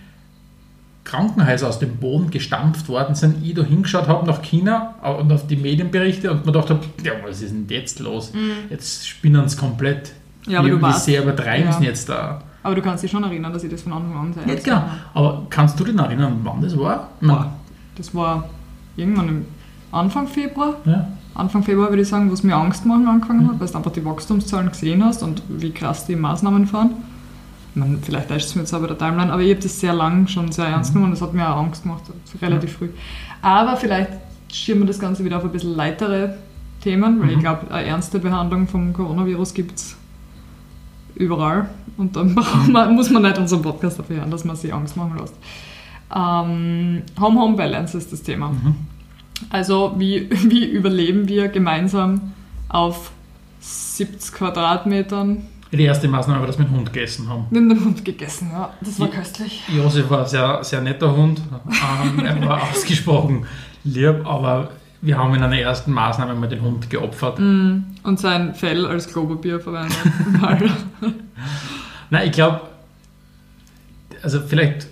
Krankenhäuser 1.03 1.67
aus 1.67 1.79
dem 1.79 1.97
Boden 1.97 2.29
gestampft 2.29 2.87
worden 2.89 3.15
sind, 3.15 3.43
ich 3.43 3.55
da 3.55 3.63
hingeschaut 3.63 4.07
habe 4.07 4.27
nach 4.27 4.43
China 4.43 4.93
und 5.19 5.31
auf 5.31 5.47
die 5.47 5.55
Medienberichte 5.55 6.29
und 6.29 6.45
mir 6.45 6.51
gedacht 6.51 6.69
habe, 6.69 6.81
ja, 7.03 7.13
was 7.25 7.41
ist 7.41 7.53
denn 7.53 7.65
jetzt 7.69 7.99
los? 8.01 8.33
Mhm. 8.35 8.69
Jetzt 8.69 9.07
spinnen 9.07 9.49
sie 9.49 9.57
komplett. 9.57 10.13
Ja, 10.45 10.59
aber 10.59 10.67
wie, 10.67 10.79
du 10.79 10.91
sehr 10.91 11.23
übertreiben 11.23 11.71
ja. 11.71 11.81
jetzt 11.81 12.07
da? 12.07 12.43
Aber 12.61 12.75
du 12.75 12.83
kannst 12.83 13.03
dich 13.03 13.09
schon 13.09 13.23
erinnern, 13.23 13.51
dass 13.51 13.63
ich 13.63 13.71
das 13.71 13.81
von 13.81 13.93
Anfang 13.93 14.15
an 14.15 14.33
sage. 14.33 14.53
Ja, 14.53 14.59
genau. 14.61 14.83
Aber 15.15 15.47
kannst 15.49 15.79
du 15.79 15.83
dich 15.83 15.95
noch 15.95 16.05
erinnern, 16.05 16.39
wann 16.43 16.61
das 16.61 16.77
war? 16.77 17.09
Boah, 17.19 17.51
das 17.95 18.13
war 18.13 18.49
irgendwann 18.95 19.29
im 19.29 19.45
Anfang 19.91 20.27
Februar. 20.27 20.75
Ja. 20.85 21.07
Anfang 21.35 21.63
Februar 21.63 21.89
würde 21.89 22.03
ich 22.03 22.07
sagen, 22.07 22.29
wo 22.29 22.33
es 22.33 22.43
mir 22.43 22.55
Angst 22.55 22.85
machen 22.85 23.07
angefangen 23.07 23.47
hat, 23.47 23.59
weil 23.59 23.67
du 23.67 23.75
einfach 23.75 23.91
die 23.91 24.05
Wachstumszahlen 24.05 24.69
gesehen 24.69 25.03
hast 25.03 25.23
und 25.23 25.41
wie 25.47 25.71
krass 25.71 26.05
die 26.05 26.15
Maßnahmen 26.15 26.67
fahren. 26.67 26.91
Ich 27.73 27.79
meine, 27.79 27.97
vielleicht 28.01 28.29
ist 28.29 28.45
es 28.45 28.55
mir 28.55 28.61
jetzt 28.61 28.73
aber 28.73 28.87
der 28.87 28.97
Timeline, 28.97 29.33
aber 29.33 29.41
ich 29.41 29.51
habe 29.51 29.61
das 29.61 29.79
sehr 29.79 29.93
lang 29.93 30.27
schon 30.27 30.51
sehr 30.51 30.65
ernst 30.65 30.91
mhm. 30.91 30.93
genommen 30.93 31.13
und 31.13 31.19
das 31.19 31.27
hat 31.27 31.33
mir 31.33 31.49
auch 31.49 31.57
Angst 31.57 31.83
gemacht, 31.83 32.03
relativ 32.39 32.71
ja. 32.71 32.77
früh. 32.77 32.89
Aber 33.41 33.77
vielleicht 33.77 34.11
schirmen 34.51 34.83
wir 34.83 34.87
das 34.87 34.99
Ganze 34.99 35.25
wieder 35.25 35.37
auf 35.37 35.43
ein 35.43 35.51
bisschen 35.51 35.75
leitere 35.75 36.37
Themen, 36.81 37.19
weil 37.19 37.27
mhm. 37.27 37.33
ich 37.33 37.39
glaube, 37.39 37.71
eine 37.71 37.87
ernste 37.87 38.19
Behandlung 38.19 38.67
vom 38.67 38.93
Coronavirus 38.93 39.55
gibt 39.55 39.79
es 39.79 39.95
überall 41.15 41.69
und 41.97 42.15
dann 42.15 42.35
man, 42.71 42.93
muss 42.93 43.09
man 43.09 43.23
nicht 43.23 43.37
unseren 43.39 43.63
Podcast 43.63 43.97
dafür 43.97 44.17
hören, 44.17 44.31
dass 44.31 44.45
man 44.45 44.55
sich 44.55 44.71
Angst 44.71 44.95
machen 44.95 45.17
lässt. 45.17 45.35
Ähm, 46.15 47.03
Home-Home-Balance 47.19 47.97
ist 47.97 48.11
das 48.11 48.23
Thema. 48.23 48.49
Mhm. 48.49 48.75
Also 49.49 49.95
wie, 49.97 50.29
wie 50.49 50.65
überleben 50.65 51.27
wir 51.27 51.47
gemeinsam 51.47 52.33
auf 52.69 53.11
70 53.59 54.33
Quadratmetern 54.33 55.47
die 55.77 55.85
erste 55.85 56.07
Maßnahme 56.07 56.39
war, 56.39 56.47
dass 56.47 56.59
wir 56.59 56.65
den 56.65 56.75
Hund 56.75 56.93
gegessen 56.93 57.27
haben. 57.27 57.47
Wir 57.49 57.61
haben 57.61 57.69
den 57.69 57.83
Hund 57.83 58.05
gegessen, 58.05 58.49
ja. 58.51 58.71
Das 58.81 58.99
war 58.99 59.07
köstlich. 59.07 59.63
Josef 59.75 60.09
war 60.09 60.21
ein 60.21 60.27
sehr, 60.27 60.63
sehr 60.63 60.81
netter 60.81 61.15
Hund. 61.15 61.41
Ähm, 61.67 62.23
er 62.23 62.47
war 62.47 62.61
ausgesprochen 62.71 63.45
lieb, 63.83 64.25
aber 64.25 64.69
wir 65.01 65.17
haben 65.17 65.33
in 65.33 65.41
einer 65.41 65.57
ersten 65.57 65.91
Maßnahme 65.91 66.35
mal 66.35 66.47
den 66.47 66.61
Hund 66.61 66.89
geopfert. 66.89 67.39
Mm, 67.39 67.85
und 68.03 68.19
sein 68.19 68.53
Fell 68.53 68.85
als 68.85 69.07
Klopapier 69.07 69.59
verwendet. 69.59 69.97
Nein, 72.09 72.27
ich 72.27 72.31
glaube, 72.31 72.61
also 74.21 74.41
vielleicht 74.41 74.87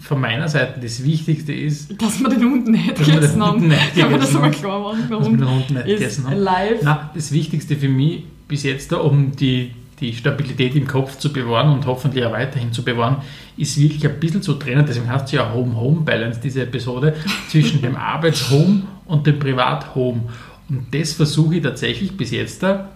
von 0.00 0.20
meiner 0.20 0.48
Seite 0.48 0.80
das 0.80 1.04
Wichtigste 1.04 1.52
ist, 1.52 2.00
dass 2.00 2.20
wir 2.20 2.28
den 2.28 2.42
Hund 2.42 2.68
nicht 2.68 2.96
gegessen 2.96 3.42
haben. 3.42 3.68
Nicht 3.68 3.96
Kann 3.96 4.10
man 4.10 4.20
das 4.20 4.32
mal 4.32 4.50
klar 4.50 4.80
machen? 4.80 5.08
Den 5.08 5.48
Hund 5.48 5.70
nicht 5.70 5.84
gegessen 5.84 6.26
haben. 6.26 6.38
Live. 6.38 6.82
Nein, 6.82 6.98
das 7.14 7.32
Wichtigste 7.32 7.76
für 7.76 7.88
mich 7.88 8.24
bis 8.48 8.64
jetzt, 8.64 8.92
da, 8.92 8.98
um 8.98 9.34
die, 9.34 9.72
die 10.00 10.12
Stabilität 10.12 10.74
im 10.76 10.86
Kopf 10.86 11.18
zu 11.18 11.32
bewahren 11.32 11.72
und 11.72 11.86
hoffentlich 11.86 12.24
auch 12.24 12.32
weiterhin 12.32 12.72
zu 12.72 12.82
bewahren, 12.82 13.16
ist 13.56 13.78
wirklich 13.80 14.06
ein 14.06 14.18
bisschen 14.18 14.42
zu 14.42 14.54
trennen. 14.54 14.84
Deswegen 14.86 15.08
heißt 15.08 15.26
es 15.26 15.32
ja 15.32 15.52
Home-Home-Balance, 15.52 16.40
diese 16.42 16.62
Episode, 16.62 17.14
zwischen 17.48 17.82
dem 17.82 17.96
Arbeits-Home 17.96 18.82
und 19.06 19.26
dem 19.26 19.38
Privat-Home. 19.38 20.22
Und 20.68 20.86
das 20.90 21.12
versuche 21.12 21.56
ich 21.56 21.62
tatsächlich 21.62 22.16
bis 22.16 22.30
jetzt 22.30 22.62
da 22.62 22.90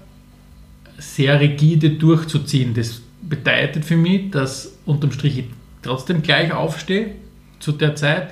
sehr 0.98 1.38
rigide 1.40 1.90
durchzuziehen. 1.90 2.74
Das 2.74 3.00
bedeutet 3.22 3.84
für 3.84 3.96
mich, 3.96 4.30
dass 4.30 4.76
unterm 4.86 5.12
Strich 5.12 5.38
ich 5.38 5.44
trotzdem 5.86 6.22
gleich 6.22 6.52
aufstehe 6.52 7.14
zu 7.58 7.72
der 7.72 7.96
Zeit, 7.96 8.30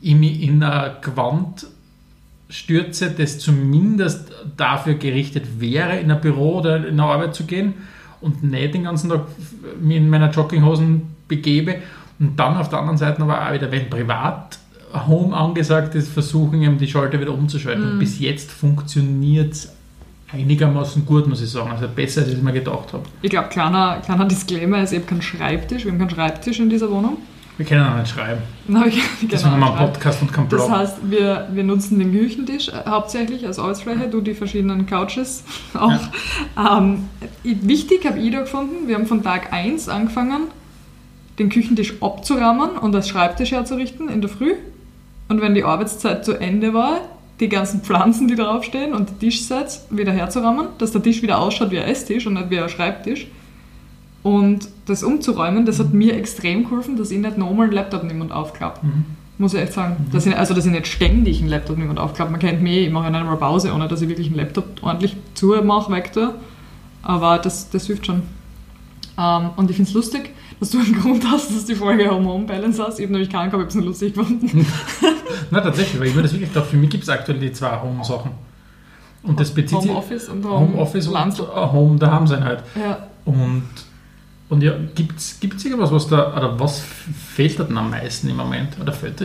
ich 0.00 0.14
mich 0.14 0.42
in 0.42 0.62
ein 0.62 0.96
Gewand 1.00 1.66
stürze, 2.48 3.10
das 3.10 3.38
zumindest 3.38 4.32
dafür 4.56 4.94
gerichtet 4.94 5.60
wäre, 5.60 5.98
in 5.98 6.10
ein 6.10 6.20
Büro 6.20 6.58
oder 6.58 6.76
in 6.76 7.00
eine 7.00 7.04
Arbeit 7.04 7.34
zu 7.34 7.44
gehen 7.44 7.74
und 8.20 8.42
nicht 8.42 8.74
den 8.74 8.84
ganzen 8.84 9.10
Tag 9.10 9.22
mich 9.80 9.96
in 9.96 10.08
meiner 10.08 10.30
Jogginghosen 10.30 11.02
begebe 11.26 11.76
und 12.18 12.38
dann 12.38 12.56
auf 12.56 12.68
der 12.68 12.80
anderen 12.80 12.98
Seite 12.98 13.22
aber 13.22 13.46
auch 13.46 13.52
wieder, 13.52 13.70
wenn 13.70 13.88
privat 13.88 14.58
Home 15.06 15.36
angesagt 15.36 15.94
ist, 15.94 16.12
versuchen 16.12 16.62
eben 16.62 16.78
die 16.78 16.86
Schalter 16.86 17.20
wieder 17.20 17.34
umzuschalten. 17.34 17.96
Mhm. 17.96 17.98
Bis 17.98 18.20
jetzt 18.20 18.52
funktioniert 18.52 19.52
es 19.52 19.72
einigermaßen 20.34 21.04
gut, 21.06 21.26
muss 21.26 21.40
ich 21.42 21.50
sagen. 21.50 21.70
Also 21.70 21.86
besser, 21.94 22.22
als 22.22 22.30
ich 22.30 22.42
mir 22.42 22.52
gedacht 22.52 22.92
habe. 22.92 23.04
Ich 23.22 23.30
glaube, 23.30 23.48
kleiner, 23.48 24.00
kleiner 24.04 24.24
Disclaimer, 24.26 24.78
es 24.78 24.90
ist 24.92 24.98
eben 24.98 25.06
kein 25.06 25.22
Schreibtisch. 25.22 25.84
Wir 25.84 25.92
haben 25.92 25.98
keinen 25.98 26.10
Schreibtisch 26.10 26.58
in 26.60 26.68
dieser 26.70 26.90
Wohnung. 26.90 27.18
Wir 27.56 27.64
können 27.64 27.86
auch 27.86 27.96
nicht 27.98 28.08
schreiben. 28.12 28.40
Na, 28.66 28.84
ich, 28.86 29.00
Deswegen 29.30 29.52
haben 29.52 29.60
wir 29.60 29.66
einen. 29.78 29.92
Podcast 29.92 30.20
und 30.22 30.32
keinen 30.32 30.48
Blog. 30.48 30.62
Das 30.66 30.70
heißt, 30.76 30.96
wir, 31.08 31.48
wir 31.52 31.62
nutzen 31.62 32.00
den 32.00 32.10
Küchentisch 32.12 32.68
äh, 32.68 32.72
hauptsächlich 32.88 33.46
als 33.46 33.60
Arbeitsfläche, 33.60 34.08
du 34.08 34.20
die 34.20 34.34
verschiedenen 34.34 34.86
Couches 34.86 35.44
auch. 35.74 35.92
Ähm, 36.58 37.08
i- 37.44 37.56
wichtig 37.62 38.04
habe 38.06 38.18
ich 38.18 38.32
da 38.32 38.40
gefunden, 38.40 38.88
wir 38.88 38.96
haben 38.96 39.06
von 39.06 39.22
Tag 39.22 39.52
1 39.52 39.88
angefangen, 39.88 40.48
den 41.38 41.48
Küchentisch 41.48 41.94
abzurammen 42.00 42.70
und 42.70 42.92
als 42.94 43.08
Schreibtisch 43.08 43.52
herzurichten 43.52 44.08
in 44.08 44.20
der 44.20 44.30
Früh. 44.30 44.54
Und 45.28 45.40
wenn 45.40 45.54
die 45.54 45.62
Arbeitszeit 45.62 46.24
zu 46.24 46.32
Ende 46.34 46.74
war, 46.74 46.98
die 47.40 47.48
ganzen 47.48 47.80
Pflanzen, 47.80 48.28
die 48.28 48.36
draufstehen 48.36 48.94
und 48.94 49.10
die 49.10 49.30
Tischsets 49.30 49.86
wieder 49.90 50.12
herzurammen, 50.12 50.68
dass 50.78 50.92
der 50.92 51.02
Tisch 51.02 51.22
wieder 51.22 51.38
ausschaut 51.38 51.70
wie 51.70 51.78
ein 51.78 51.88
Esstisch 51.88 52.26
und 52.26 52.34
nicht 52.34 52.50
wie 52.50 52.58
ein 52.58 52.68
Schreibtisch. 52.68 53.26
Und 54.22 54.68
das 54.86 55.02
umzuräumen, 55.02 55.66
das 55.66 55.78
hat 55.78 55.92
mir 55.92 56.14
extrem 56.16 56.64
geholfen, 56.64 56.96
dass 56.96 57.10
ich 57.10 57.18
nicht 57.18 57.36
nochmal 57.36 57.66
einen 57.66 57.74
Laptop 57.74 58.04
nehme 58.04 58.22
und 58.22 58.32
aufklappe. 58.32 58.86
Mhm. 58.86 59.04
Muss 59.36 59.52
ich 59.52 59.60
echt 59.60 59.72
sagen. 59.72 60.06
Dass 60.12 60.26
ich, 60.26 60.36
also, 60.36 60.54
dass 60.54 60.64
ich 60.64 60.72
nicht 60.72 60.86
ständig 60.86 61.40
einen 61.40 61.48
Laptop 61.48 61.76
nehme 61.76 61.90
und 61.90 61.98
aufklappe. 61.98 62.30
Man 62.30 62.40
kennt 62.40 62.62
mich, 62.62 62.86
ich 62.86 62.92
mache 62.92 63.04
ja 63.04 63.10
nicht 63.10 63.20
einmal 63.20 63.36
Pause, 63.36 63.74
ohne 63.74 63.88
dass 63.88 64.00
ich 64.00 64.08
wirklich 64.08 64.28
einen 64.28 64.36
Laptop 64.36 64.64
ordentlich 64.82 65.16
zumache, 65.34 65.92
weg 65.92 66.12
tue. 66.12 66.34
Aber 67.02 67.38
das, 67.38 67.68
das 67.68 67.86
hilft 67.86 68.06
schon. 68.06 68.22
Ähm, 69.18 69.50
und 69.56 69.70
ich 69.70 69.76
finde 69.76 69.88
es 69.88 69.94
lustig, 69.94 70.30
dass 70.60 70.70
du 70.70 70.78
einen 70.78 70.94
Grund 71.00 71.28
hast, 71.30 71.54
dass 71.54 71.64
die 71.66 71.74
Folge 71.74 72.08
Home 72.10 72.46
Balance 72.46 72.82
hast. 72.82 72.98
Ich 72.98 73.04
habe 73.04 73.12
nämlich 73.12 73.30
keinen 73.30 73.50
gehabt, 73.50 73.70
ich 73.70 73.76
habe 73.76 73.80
es 73.80 73.86
lustig 73.86 74.14
gefunden. 74.14 74.66
Nein, 75.50 75.62
tatsächlich, 75.62 76.00
weil 76.00 76.08
ich 76.08 76.14
mir 76.14 76.22
das 76.22 76.32
wirklich 76.32 76.52
gedacht, 76.52 76.66
für 76.68 76.76
mich 76.76 76.90
gibt 76.90 77.02
es 77.04 77.08
aktuell 77.08 77.38
die 77.38 77.52
zwei 77.52 77.80
Home-Sachen. 77.80 78.30
Und 79.22 79.40
das 79.40 79.50
bezieht 79.52 79.80
sich 79.80 79.90
Homeoffice 79.90 80.28
und 80.28 80.44
Home, 80.44 80.58
Homeoffice 80.60 81.06
und 81.08 81.14
Land. 81.14 81.38
äh, 81.40 81.42
Home 81.44 81.98
daheim 81.98 82.26
sein 82.26 82.44
halt. 82.44 82.62
Ja. 82.78 83.06
Und, 83.24 83.62
und 84.50 84.62
ja, 84.62 84.72
gibt 84.94 85.18
es 85.18 85.38
irgendwas, 85.64 85.90
was 85.90 86.06
da, 86.08 86.36
oder 86.36 86.60
was 86.60 86.80
fehlt 87.34 87.58
da 87.58 87.64
denn 87.64 87.78
am 87.78 87.90
meisten 87.90 88.28
im 88.28 88.36
Moment? 88.36 88.78
Oder 88.80 88.92
fehlt 88.92 89.18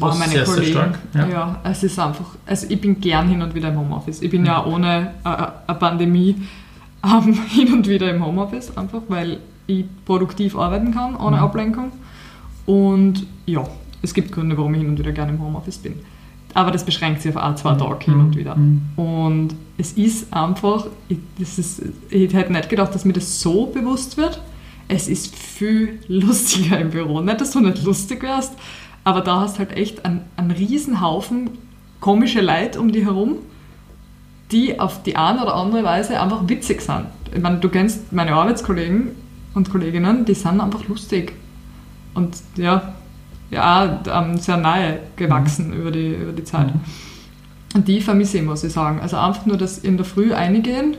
Boah, 0.00 0.08
was 0.08 0.18
meine 0.18 0.32
sehr, 0.32 0.44
Kollegen. 0.44 0.64
sehr 0.64 0.72
stark? 0.72 0.98
Ja. 1.30 1.60
es 1.62 1.84
ist 1.84 1.98
einfach, 2.00 2.26
also 2.46 2.66
ich 2.68 2.80
bin 2.80 3.00
gern 3.00 3.28
hin 3.28 3.42
und 3.42 3.54
wieder 3.54 3.68
im 3.68 3.78
Homeoffice. 3.78 4.22
Ich 4.22 4.30
bin 4.30 4.44
ja 4.44 4.64
ohne 4.66 5.12
äh, 5.24 5.28
eine 5.68 5.78
Pandemie 5.78 6.34
ähm, 7.04 7.34
hin 7.48 7.72
und 7.72 7.88
wieder 7.88 8.10
im 8.10 8.24
Homeoffice, 8.26 8.76
einfach 8.76 9.02
weil 9.08 9.38
ich 9.68 9.84
produktiv 10.04 10.56
arbeiten 10.56 10.92
kann, 10.92 11.14
ohne 11.14 11.36
Mhm. 11.36 11.42
Ablenkung. 11.44 11.92
Und 12.66 13.24
ja, 13.46 13.62
es 14.04 14.14
gibt 14.14 14.32
Gründe, 14.32 14.56
warum 14.56 14.74
ich 14.74 14.80
hin 14.80 14.90
und 14.90 14.98
wieder 14.98 15.12
gerne 15.12 15.32
im 15.32 15.42
Homeoffice 15.42 15.78
bin. 15.78 15.94
Aber 16.52 16.70
das 16.70 16.84
beschränkt 16.84 17.22
sich 17.22 17.34
auf 17.34 17.42
ein, 17.42 17.56
zwei 17.56 17.74
Tage 17.74 18.04
hin 18.04 18.20
und 18.20 18.36
wieder. 18.36 18.54
Mhm. 18.54 18.82
Und 18.96 19.54
es 19.76 19.92
ist 19.92 20.32
einfach, 20.32 20.86
ich, 21.08 21.18
das 21.38 21.58
ist, 21.58 21.82
ich 22.10 22.32
hätte 22.32 22.52
nicht 22.52 22.68
gedacht, 22.68 22.94
dass 22.94 23.04
mir 23.04 23.12
das 23.12 23.40
so 23.40 23.66
bewusst 23.66 24.16
wird. 24.16 24.40
Es 24.86 25.08
ist 25.08 25.34
viel 25.34 25.98
lustiger 26.08 26.78
im 26.78 26.90
Büro. 26.90 27.20
Nicht, 27.20 27.40
dass 27.40 27.50
du 27.50 27.60
nicht 27.60 27.82
lustig 27.82 28.22
wärst, 28.22 28.54
aber 29.02 29.20
da 29.20 29.40
hast 29.40 29.58
halt 29.58 29.76
echt 29.76 30.04
einen, 30.04 30.20
einen 30.36 30.52
riesen 30.52 31.00
Haufen 31.00 31.50
komische 32.00 32.40
Leute 32.40 32.80
um 32.80 32.92
die 32.92 33.04
herum, 33.04 33.38
die 34.52 34.78
auf 34.78 35.02
die 35.02 35.16
eine 35.16 35.42
oder 35.42 35.54
andere 35.54 35.82
Weise 35.84 36.20
einfach 36.20 36.48
witzig 36.48 36.82
sind. 36.82 37.06
Ich 37.34 37.40
meine, 37.40 37.58
du 37.58 37.68
kennst 37.68 38.12
meine 38.12 38.34
Arbeitskollegen 38.34 39.12
und 39.54 39.70
Kolleginnen, 39.70 40.24
die 40.24 40.34
sind 40.34 40.60
einfach 40.60 40.86
lustig. 40.86 41.32
Und 42.14 42.36
ja, 42.56 42.94
ja 43.50 44.00
ähm, 44.10 44.38
sehr 44.38 44.56
nahe 44.56 45.00
gewachsen 45.16 45.72
über, 45.72 45.90
die, 45.90 46.14
über 46.14 46.32
die 46.32 46.44
Zeit. 46.44 46.74
Mhm. 46.74 46.80
Und 47.74 47.88
die 47.88 48.00
vermisse 48.00 48.38
ich, 48.38 48.44
muss 48.44 48.62
ich 48.64 48.72
sagen. 48.72 49.00
Also 49.00 49.16
einfach 49.16 49.46
nur 49.46 49.56
das 49.56 49.78
in 49.78 49.96
der 49.96 50.06
Früh 50.06 50.32
eingehen, 50.32 50.96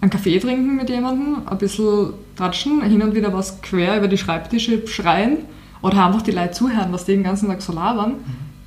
einen 0.00 0.10
Kaffee 0.10 0.38
trinken 0.38 0.76
mit 0.76 0.90
jemandem, 0.90 1.38
ein 1.46 1.58
bisschen 1.58 2.14
tratschen, 2.36 2.82
hin 2.82 3.02
und 3.02 3.14
wieder 3.14 3.32
was 3.32 3.62
quer 3.62 3.96
über 3.98 4.08
die 4.08 4.18
Schreibtische 4.18 4.86
schreien 4.88 5.38
oder 5.82 6.04
einfach 6.06 6.22
die 6.22 6.32
Leute 6.32 6.50
zuhören, 6.52 6.92
was 6.92 7.04
die 7.04 7.12
den 7.12 7.22
ganzen 7.24 7.48
Tag 7.48 7.62
so 7.62 7.72
labern. 7.72 8.14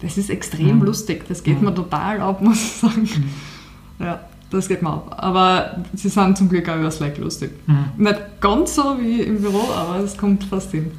Das 0.02 0.18
ist 0.18 0.30
extrem 0.30 0.78
Mhm. 0.80 0.86
lustig. 0.86 1.26
Das 1.28 1.44
geht 1.44 1.60
Mhm. 1.60 1.66
mir 1.70 1.76
total 1.76 2.22
ab, 2.22 2.42
muss 2.42 2.62
ich 2.62 2.72
sagen. 2.74 3.10
Ja, 4.00 4.20
das 4.50 4.68
geht 4.68 4.82
mir 4.82 4.90
ab. 4.92 5.16
Aber 5.18 5.84
sie 5.94 6.08
sind 6.10 6.38
zum 6.38 6.48
Glück 6.50 6.70
auch 6.70 6.78
über 6.78 6.92
Slack 6.92 7.18
lustig. 7.18 7.52
Mhm. 7.68 8.04
Nicht 8.04 8.20
ganz 8.40 8.76
so 8.76 8.96
wie 9.00 9.22
im 9.22 9.42
Büro, 9.42 9.62
aber 9.76 9.98
es 10.04 10.16
kommt 10.18 10.44
fast 10.46 10.72
hin. 10.72 10.92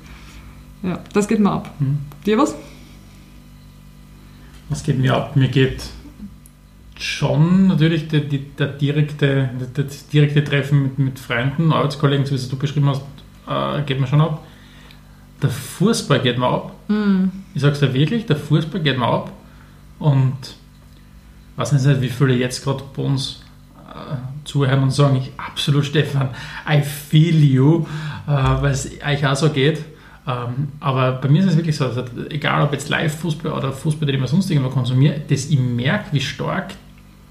Ja, 0.83 1.01
das 1.13 1.29
geht 1.29 1.41
mir 1.41 1.51
ab. 1.51 1.71
Mhm. 1.79 1.99
Dir 2.25 2.39
was? 2.39 2.55
Was 4.69 4.83
geht 4.83 4.99
mir 4.99 5.15
ab? 5.15 5.35
Mir 5.35 5.49
geht 5.49 5.83
schon 6.99 7.69
natürlich 7.69 8.09
die, 8.09 8.29
die, 8.29 8.39
der 8.39 8.69
direkte, 8.69 9.51
das 9.75 10.09
direkte 10.09 10.43
Treffen 10.43 10.83
mit, 10.83 10.99
mit 10.99 11.19
Freunden, 11.19 11.73
Arbeitskollegen, 11.73 12.27
so 12.27 12.33
wie 12.33 12.37
es 12.37 12.49
du 12.49 12.57
beschrieben 12.57 12.89
hast, 12.89 13.03
äh, 13.47 13.83
geht 13.83 14.01
mir 14.01 14.07
schon 14.07 14.21
ab. 14.21 14.45
Der 15.41 15.51
Fußball 15.51 16.21
geht 16.21 16.39
mir 16.39 16.49
ab. 16.49 16.73
Mhm. 16.89 17.31
Ich 17.55 17.63
sag's 17.63 17.81
dir 17.81 17.95
wirklich, 17.95 18.27
der 18.27 18.37
Fußball 18.37 18.81
geht 18.81 18.99
mir 18.99 19.07
ab. 19.07 19.33
Und 19.99 20.37
ich 21.53 21.59
weiß 21.59 21.73
nicht, 21.73 22.01
wie 22.01 22.09
viele 22.09 22.35
jetzt 22.35 22.63
gerade 22.63 22.83
bei 22.95 23.03
uns 23.03 23.43
äh, 23.89 24.17
zuhören 24.45 24.83
und 24.83 24.91
sagen, 24.91 25.17
ich 25.17 25.33
absolut 25.37 25.87
Stefan, 25.87 26.31
I 26.69 26.83
feel 26.83 27.43
you, 27.43 27.87
äh, 28.27 28.31
weil 28.31 28.73
es 28.73 28.91
euch 29.05 29.27
auch 29.27 29.37
so 29.37 29.51
geht. 29.51 29.85
Ähm, 30.29 30.69
aber 30.81 31.13
bei 31.13 31.29
mir 31.29 31.41
ist 31.43 31.51
es 31.51 31.57
wirklich 31.57 31.77
so, 31.77 31.87
also, 31.87 32.05
egal 32.29 32.63
ob 32.63 32.73
jetzt 32.73 32.91
Live-Fußball 32.91 33.51
oder 33.51 33.73
Fußball, 33.73 34.07
den 34.07 34.23
ich 34.23 34.31
sonst 34.31 34.51
irgendwo 34.51 34.69
konsumiere, 34.69 35.21
dass 35.27 35.47
ich 35.47 35.59
merke, 35.59 36.13
wie 36.13 36.21
stark 36.21 36.75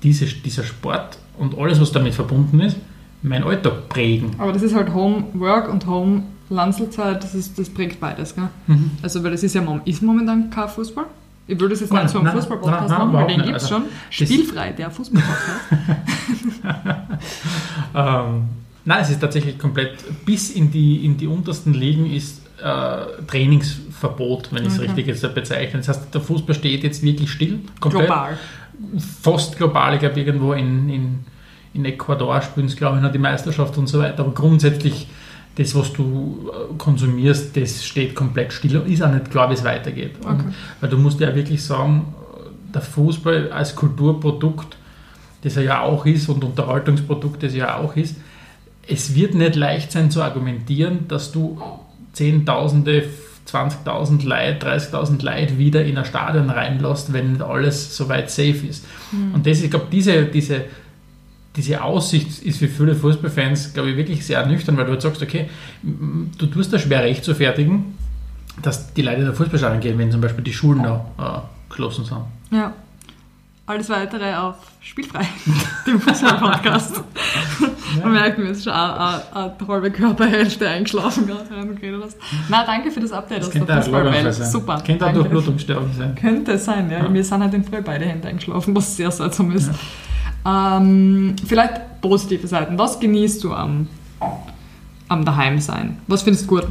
diese, 0.02 0.26
dieser 0.26 0.64
Sport 0.64 1.20
und 1.38 1.56
alles, 1.58 1.80
was 1.80 1.92
damit 1.92 2.16
verbunden 2.16 2.60
ist, 2.60 2.78
meinen 3.22 3.44
Alltag 3.44 3.88
prägen. 3.88 4.32
Aber 4.40 4.52
das 4.52 4.64
ist 4.64 4.74
halt 4.74 4.94
Homework 4.94 5.72
und 5.72 5.86
Home 5.86 6.24
Landselzeit, 6.50 7.24
das, 7.24 7.36
ist, 7.36 7.60
das 7.60 7.70
prägt 7.70 8.00
beides, 8.00 8.34
gell? 8.34 8.48
Mhm. 8.66 8.92
Also, 9.02 9.24
weil 9.24 9.32
das 9.32 9.44
ist 9.44 9.54
ja 9.54 9.82
ist 9.86 10.02
momentan 10.02 10.50
kein 10.50 10.68
Fußball. 10.68 11.06
Ich 11.46 11.60
würde 11.60 11.74
das 11.74 11.82
jetzt 11.82 11.94
nicht 11.94 12.10
so 12.10 12.20
einen 12.20 12.32
Fußball-Podcast 12.32 12.90
machen, 12.90 13.14
weil 13.14 13.28
den 13.28 13.42
gibt 13.44 13.58
es 13.58 13.64
Also, 13.64 13.76
schon. 13.76 13.84
Spielfrei, 14.10 14.72
der 14.72 14.90
Fußball-Podcast. 14.90 15.62
Ähm, 17.96 18.44
nein, 18.86 19.02
es 19.02 19.10
ist 19.10 19.20
tatsächlich 19.20 19.58
komplett, 19.58 19.96
bis 20.26 20.52
in 20.52 20.70
die, 20.72 21.04
in 21.06 21.18
die 21.18 21.26
untersten 21.26 21.74
Ligen 21.74 22.06
ist 22.12 22.42
äh, 22.62 23.22
Trainingsverbot, 23.28 24.50
wenn 24.52 24.64
ich 24.64 24.70
es 24.70 24.80
Okay. 24.80 24.88
richtig 24.88 25.08
jetzt 25.08 25.36
bezeichne. 25.36 25.80
Das 25.80 25.90
heißt, 25.90 26.14
der 26.14 26.22
Fußball 26.22 26.56
steht 26.56 26.84
jetzt 26.84 27.04
wirklich 27.04 27.32
still. 27.32 27.60
Komplett, 27.80 28.08
Global. 28.08 28.38
Fast 29.22 29.58
global. 29.58 29.94
Ich 29.96 30.00
glaube, 30.02 30.20
irgendwo 30.20 30.54
in, 30.54 30.90
in, 30.90 31.20
in 31.74 31.86
Ecuador 31.86 32.42
spielen 32.42 32.70
sie, 32.70 32.76
glaube 32.76 32.98
ich, 32.98 33.04
noch 33.04 33.12
die 33.12 33.18
Meisterschaft 33.18 33.78
und 33.78 33.88
so 33.88 34.00
weiter. 34.00 34.20
Aber 34.20 34.34
grundsätzlich, 34.34 35.08
das, 35.56 35.74
was 35.74 35.94
du 35.94 36.52
äh, 36.52 36.74
konsumierst, 36.78 37.58
das 37.58 37.84
steht 37.84 38.14
komplett 38.14 38.54
still 38.54 38.78
und 38.78 38.88
ist 38.88 39.02
auch 39.02 39.12
nicht 39.12 39.32
klar, 39.32 39.50
wie 39.50 39.56
es 39.56 39.64
weitergeht. 39.64 40.16
Okay. 40.22 40.30
Und, 40.30 40.54
weil 40.80 40.90
du 40.90 40.98
musst 40.98 41.20
ja 41.20 41.34
wirklich 41.34 41.64
sagen, 41.64 42.14
der 42.74 42.82
Fußball 42.82 43.52
als 43.52 43.76
Kulturprodukt, 43.76 44.78
das 45.44 45.58
er 45.58 45.64
ja 45.64 45.82
auch 45.82 46.06
ist 46.06 46.30
und 46.30 46.44
Unterhaltungsprodukt, 46.44 47.42
das 47.42 47.54
er 47.54 47.58
ja 47.58 47.78
auch 47.78 47.96
ist, 47.96 48.16
es 48.88 49.16
wird 49.16 49.34
nicht 49.34 49.56
leicht 49.56 49.92
sein 49.92 50.12
zu 50.12 50.22
argumentieren, 50.22 51.08
dass 51.08 51.32
du 51.32 51.60
Zehntausende, 52.18 53.04
20.000 53.48 54.26
Leute, 54.26 54.66
30.000 54.68 55.24
Leute 55.24 55.58
wieder 55.58 55.86
in 55.86 55.98
ein 55.98 56.06
Stadion 56.06 56.50
reinlässt, 56.50 57.14
wenn 57.14 57.34
nicht 57.34 57.42
alles 57.42 57.96
soweit 57.96 58.30
safe 58.30 58.66
ist. 58.68 58.86
Und 59.34 59.46
das, 59.46 59.62
ich 59.62 59.70
glaube, 59.70 59.88
diese, 59.92 60.26
diese, 60.26 60.66
diese 61.56 61.84
Aussicht 61.84 62.42
ist 62.42 62.58
für 62.58 62.68
viele 62.68 62.96
Fußballfans, 62.96 63.74
glaube 63.74 63.92
ich, 63.92 63.98
wirklich 63.98 64.26
sehr 64.26 64.46
nüchtern, 64.46 64.78
weil 64.78 64.86
du 64.86 64.92
halt 64.92 65.02
sagst, 65.02 65.22
okay, 65.22 65.48
du 65.84 66.48
tust 66.48 66.74
da 66.74 66.80
schwer 66.80 67.04
recht 67.04 67.24
zu 67.24 67.36
fertigen, 67.36 67.96
dass 68.64 68.94
die 68.94 69.04
Leute 69.04 69.20
in 69.20 69.26
der 69.26 69.36
Fußballstadion 69.36 69.80
gehen, 69.80 69.98
wenn 69.98 70.12
zum 70.12 70.22
Beispiel 70.22 70.44
die 70.44 70.54
Schulen 70.54 70.82
noch 70.82 71.06
äh, 71.20 71.70
geschlossen 71.70 72.04
sind. 72.04 72.22
Ja. 72.52 72.74
Alles 73.68 73.90
weitere 73.90 74.34
auf 74.34 74.56
Spielfrei, 74.80 75.28
dem 75.86 76.00
Fußball-Podcast. 76.00 77.04
Man 78.02 78.14
merkt 78.14 78.38
mir, 78.38 78.46
ist 78.46 78.64
schon 78.64 78.72
eine, 78.72 79.22
halbe 79.68 79.92
Körperhälfte 79.92 80.70
eingeschlafen, 80.70 81.28
gerade 81.28 81.50
während 81.50 81.72
du 81.72 81.76
geredet 81.76 82.02
hast. 82.02 82.18
Na, 82.48 82.66
danke 82.66 82.90
für 82.92 83.02
das 83.02 83.12
Update 83.12 83.40
Das 83.40 83.48
aus 83.50 83.66
der 83.66 83.82
Fußballwelt. 83.82 84.34
Super. 84.36 84.82
Könnte 84.86 84.94
auch 84.94 85.10
danke. 85.10 85.20
Durchblutungsstörung 85.20 85.90
sein. 85.98 86.16
Könnte 86.16 86.58
sein, 86.58 86.90
ja. 86.90 87.00
Ja. 87.00 87.10
Mir 87.10 87.22
sind 87.22 87.44
halt 87.44 87.54
in 87.56 87.66
Früh 87.66 87.82
beide 87.82 88.06
Hände 88.06 88.30
eingeschlafen, 88.30 88.74
was 88.74 88.96
sehr 88.96 89.12
seltsam 89.12 89.52
ist. 89.52 89.70
Ähm, 90.46 91.36
vielleicht 91.46 92.00
positive 92.00 92.48
Seiten. 92.48 92.78
Was 92.78 92.98
genießt 92.98 93.44
du 93.44 93.54
am, 93.54 93.90
am 95.10 95.26
Daheimsein? 95.26 95.98
Was 96.08 96.24
findest 96.24 96.46
du 96.46 96.56
gut? 96.56 96.68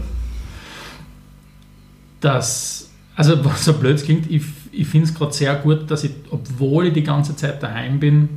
Das, 2.23 2.89
also 3.15 3.45
was 3.45 3.65
so 3.67 3.75
blöd 3.75 4.03
klingt, 4.03 4.31
ich, 4.31 4.45
ich 4.77 4.87
finde 4.87 5.07
es 5.07 5.15
gerade 5.15 5.33
sehr 5.33 5.55
gut, 5.57 5.91
dass 5.91 6.05
ich, 6.05 6.13
obwohl 6.31 6.89
ich 6.89 6.93
die 6.93 7.03
ganze 7.03 7.35
Zeit 7.35 7.63
daheim 7.63 7.99
bin, 7.99 8.29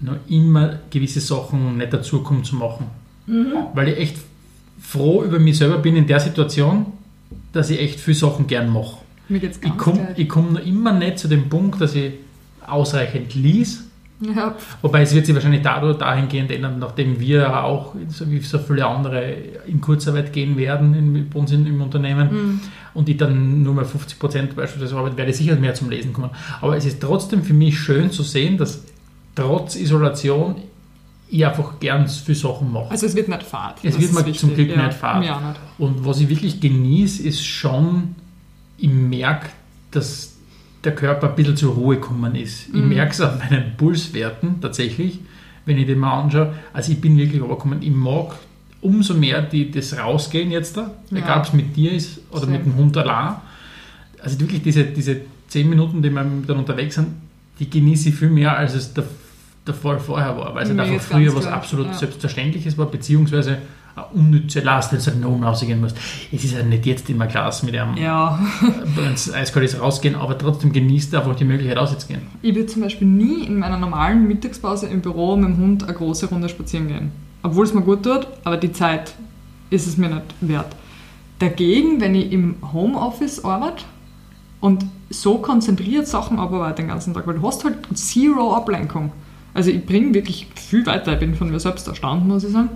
noch 0.00 0.16
immer 0.28 0.78
gewisse 0.90 1.20
Sachen 1.20 1.78
nicht 1.78 1.92
dazu 1.92 2.22
komme 2.22 2.42
zu 2.42 2.56
machen. 2.56 2.86
Mhm. 3.26 3.52
Weil 3.74 3.88
ich 3.88 3.98
echt 3.98 4.16
froh 4.80 5.22
über 5.24 5.38
mich 5.38 5.58
selber 5.58 5.78
bin 5.78 5.96
in 5.96 6.06
der 6.06 6.20
Situation, 6.20 6.86
dass 7.52 7.70
ich 7.70 7.80
echt 7.80 8.00
viele 8.00 8.16
Sachen 8.16 8.46
gern 8.46 8.72
mache. 8.72 8.98
Ich 9.28 9.76
komme 9.76 10.14
komm 10.28 10.54
noch 10.54 10.64
immer 10.64 10.92
nicht 10.92 11.18
zu 11.18 11.28
dem 11.28 11.48
Punkt, 11.48 11.80
dass 11.80 11.94
ich 11.94 12.12
ausreichend 12.66 13.34
lies. 13.34 13.84
Ja. 14.20 14.56
Wobei 14.82 15.02
es 15.02 15.14
wird 15.14 15.26
sich 15.26 15.34
wahrscheinlich 15.34 15.62
dadurch 15.62 15.98
dahingehend 15.98 16.50
ändern, 16.50 16.78
nachdem 16.78 17.20
wir 17.20 17.62
auch, 17.62 17.94
so 18.08 18.28
wie 18.30 18.40
so 18.40 18.58
viele 18.58 18.84
andere, 18.86 19.32
in 19.66 19.80
Kurzarbeit 19.80 20.32
gehen 20.32 20.56
werden 20.56 20.94
in, 20.94 21.30
bei 21.30 21.38
uns 21.38 21.52
in, 21.52 21.66
im 21.66 21.80
Unternehmen 21.80 22.28
Mhm. 22.30 22.60
und 22.94 23.08
ich 23.08 23.16
dann 23.16 23.62
nur 23.62 23.74
mal 23.74 23.84
50 23.84 24.18
Prozent 24.18 24.56
beispielsweise 24.56 24.96
arbeite, 24.96 25.16
werde 25.16 25.30
ich 25.30 25.36
sicher 25.36 25.54
mehr 25.56 25.74
zum 25.74 25.88
Lesen 25.90 26.12
kommen. 26.12 26.30
Aber 26.60 26.76
es 26.76 26.84
ist 26.84 27.00
trotzdem 27.00 27.42
für 27.44 27.54
mich 27.54 27.78
schön 27.78 28.10
zu 28.10 28.22
sehen, 28.24 28.58
dass 28.58 28.84
trotz 29.36 29.76
Isolation 29.76 30.56
ich 31.30 31.46
einfach 31.46 31.78
gern 31.78 32.08
viele 32.08 32.36
Sachen 32.38 32.72
mache. 32.72 32.90
Also 32.90 33.06
es 33.06 33.14
wird 33.14 33.28
nicht 33.28 33.42
fad. 33.42 33.76
Es 33.82 34.00
wird 34.00 34.12
mir 34.14 34.32
zum. 34.32 34.54
Glück 34.54 34.70
ja. 34.70 34.86
nicht 34.86 34.98
fad. 34.98 35.20
Nicht. 35.20 35.32
Und 35.78 36.04
was 36.04 36.20
ich 36.20 36.28
wirklich 36.28 36.60
genieße, 36.60 37.22
ist 37.22 37.44
schon, 37.44 38.14
ich 38.78 38.90
merke, 38.90 39.48
dass 39.90 40.37
der 40.84 40.94
Körper 40.94 41.28
ein 41.30 41.34
bisschen 41.36 41.56
zur 41.56 41.74
Ruhe 41.74 41.96
gekommen 41.96 42.34
ist. 42.34 42.68
Ich 42.68 42.74
Mhm. 42.74 42.88
merke 42.88 43.12
es 43.12 43.20
an 43.20 43.38
meinen 43.38 43.76
Pulswerten 43.76 44.60
tatsächlich, 44.60 45.18
wenn 45.66 45.76
ich 45.78 45.86
den 45.86 45.98
mal 45.98 46.20
anschaue. 46.22 46.54
Also 46.72 46.92
ich 46.92 47.00
bin 47.00 47.16
wirklich 47.16 47.40
runtergekommen. 47.42 47.82
Ich 47.82 47.90
mag 47.92 48.36
umso 48.80 49.14
mehr 49.14 49.42
die, 49.42 49.70
das 49.70 49.98
Rausgehen 49.98 50.50
jetzt 50.52 50.76
da, 50.76 50.90
Ja. 51.10 51.18
egal 51.18 51.38
ob 51.38 51.44
es 51.46 51.52
mit 51.52 51.74
dir 51.76 51.92
ist 51.92 52.20
oder 52.30 52.42
Sehr. 52.42 52.50
mit 52.50 52.64
dem 52.64 52.76
Hund 52.76 52.96
allein. 52.96 53.34
Also 54.22 54.38
wirklich 54.40 54.62
diese, 54.62 54.84
diese 54.84 55.20
zehn 55.48 55.68
Minuten, 55.68 56.00
die 56.02 56.10
wir 56.10 56.24
dann 56.46 56.56
unterwegs 56.58 56.94
sind, 56.94 57.08
die 57.58 57.68
genieße 57.68 58.10
ich 58.10 58.14
viel 58.14 58.30
mehr, 58.30 58.56
als 58.56 58.74
es 58.74 58.94
der, 58.94 59.04
der 59.66 59.74
Fall 59.74 59.98
vorher 59.98 60.36
war. 60.36 60.54
Weil 60.54 60.64
es 60.64 60.70
einfach 60.70 61.00
früher 61.00 61.34
was 61.34 61.46
absolut 61.46 61.86
ja. 61.88 61.94
Selbstverständliches 61.94 62.78
war, 62.78 62.86
beziehungsweise 62.86 63.58
unnütze 64.12 64.60
Last, 64.60 64.92
wenn 64.92 65.00
du 65.00 65.06
halt 65.06 65.40
noch 65.40 65.48
rausgehen 65.48 65.80
musst. 65.80 65.96
Es 66.32 66.44
ist 66.44 66.52
ja 66.54 66.62
nicht 66.62 66.86
jetzt 66.86 67.08
immer 67.10 67.26
klasse 67.26 67.66
mit 67.66 67.76
einem, 67.76 67.96
Ja, 67.96 68.38
eiskalt 69.34 69.64
ist, 69.64 69.80
rausgehen, 69.80 70.14
aber 70.14 70.38
trotzdem 70.38 70.72
genießt 70.72 71.12
er 71.14 71.20
einfach 71.20 71.36
die 71.36 71.44
Möglichkeit, 71.44 71.78
rauszugehen. 71.78 72.22
ich 72.42 72.54
würde 72.54 72.66
zum 72.66 72.82
Beispiel 72.82 73.08
nie 73.08 73.44
in 73.44 73.58
meiner 73.58 73.78
normalen 73.78 74.26
Mittagspause 74.28 74.86
im 74.86 75.00
Büro 75.00 75.36
mit 75.36 75.48
dem 75.48 75.56
Hund 75.58 75.84
eine 75.84 75.94
große 75.94 76.26
Runde 76.26 76.48
spazieren 76.48 76.88
gehen. 76.88 77.12
Obwohl 77.42 77.64
es 77.64 77.74
mir 77.74 77.82
gut 77.82 78.02
tut, 78.02 78.26
aber 78.44 78.56
die 78.56 78.72
Zeit 78.72 79.14
ist 79.70 79.86
es 79.86 79.96
mir 79.96 80.08
nicht 80.08 80.22
wert. 80.40 80.74
Dagegen, 81.38 82.00
wenn 82.00 82.14
ich 82.14 82.32
im 82.32 82.56
Homeoffice 82.72 83.44
arbeite 83.44 83.84
und 84.60 84.84
so 85.10 85.38
konzentriert 85.38 86.06
Sachen 86.08 86.38
abarbeite 86.38 86.82
den 86.82 86.88
ganzen 86.88 87.14
Tag, 87.14 87.26
weil 87.26 87.34
du 87.34 87.46
hast 87.46 87.64
halt 87.64 87.76
zero 87.94 88.54
Ablenkung. 88.54 89.12
Also 89.54 89.70
ich 89.70 89.84
bringe 89.86 90.14
wirklich 90.14 90.48
viel 90.56 90.84
weiter, 90.86 91.12
ich 91.14 91.20
bin 91.20 91.34
von 91.34 91.50
mir 91.50 91.60
selbst 91.60 91.86
erstaunt, 91.88 92.26
muss 92.26 92.44
ich 92.44 92.52
sagen. 92.52 92.70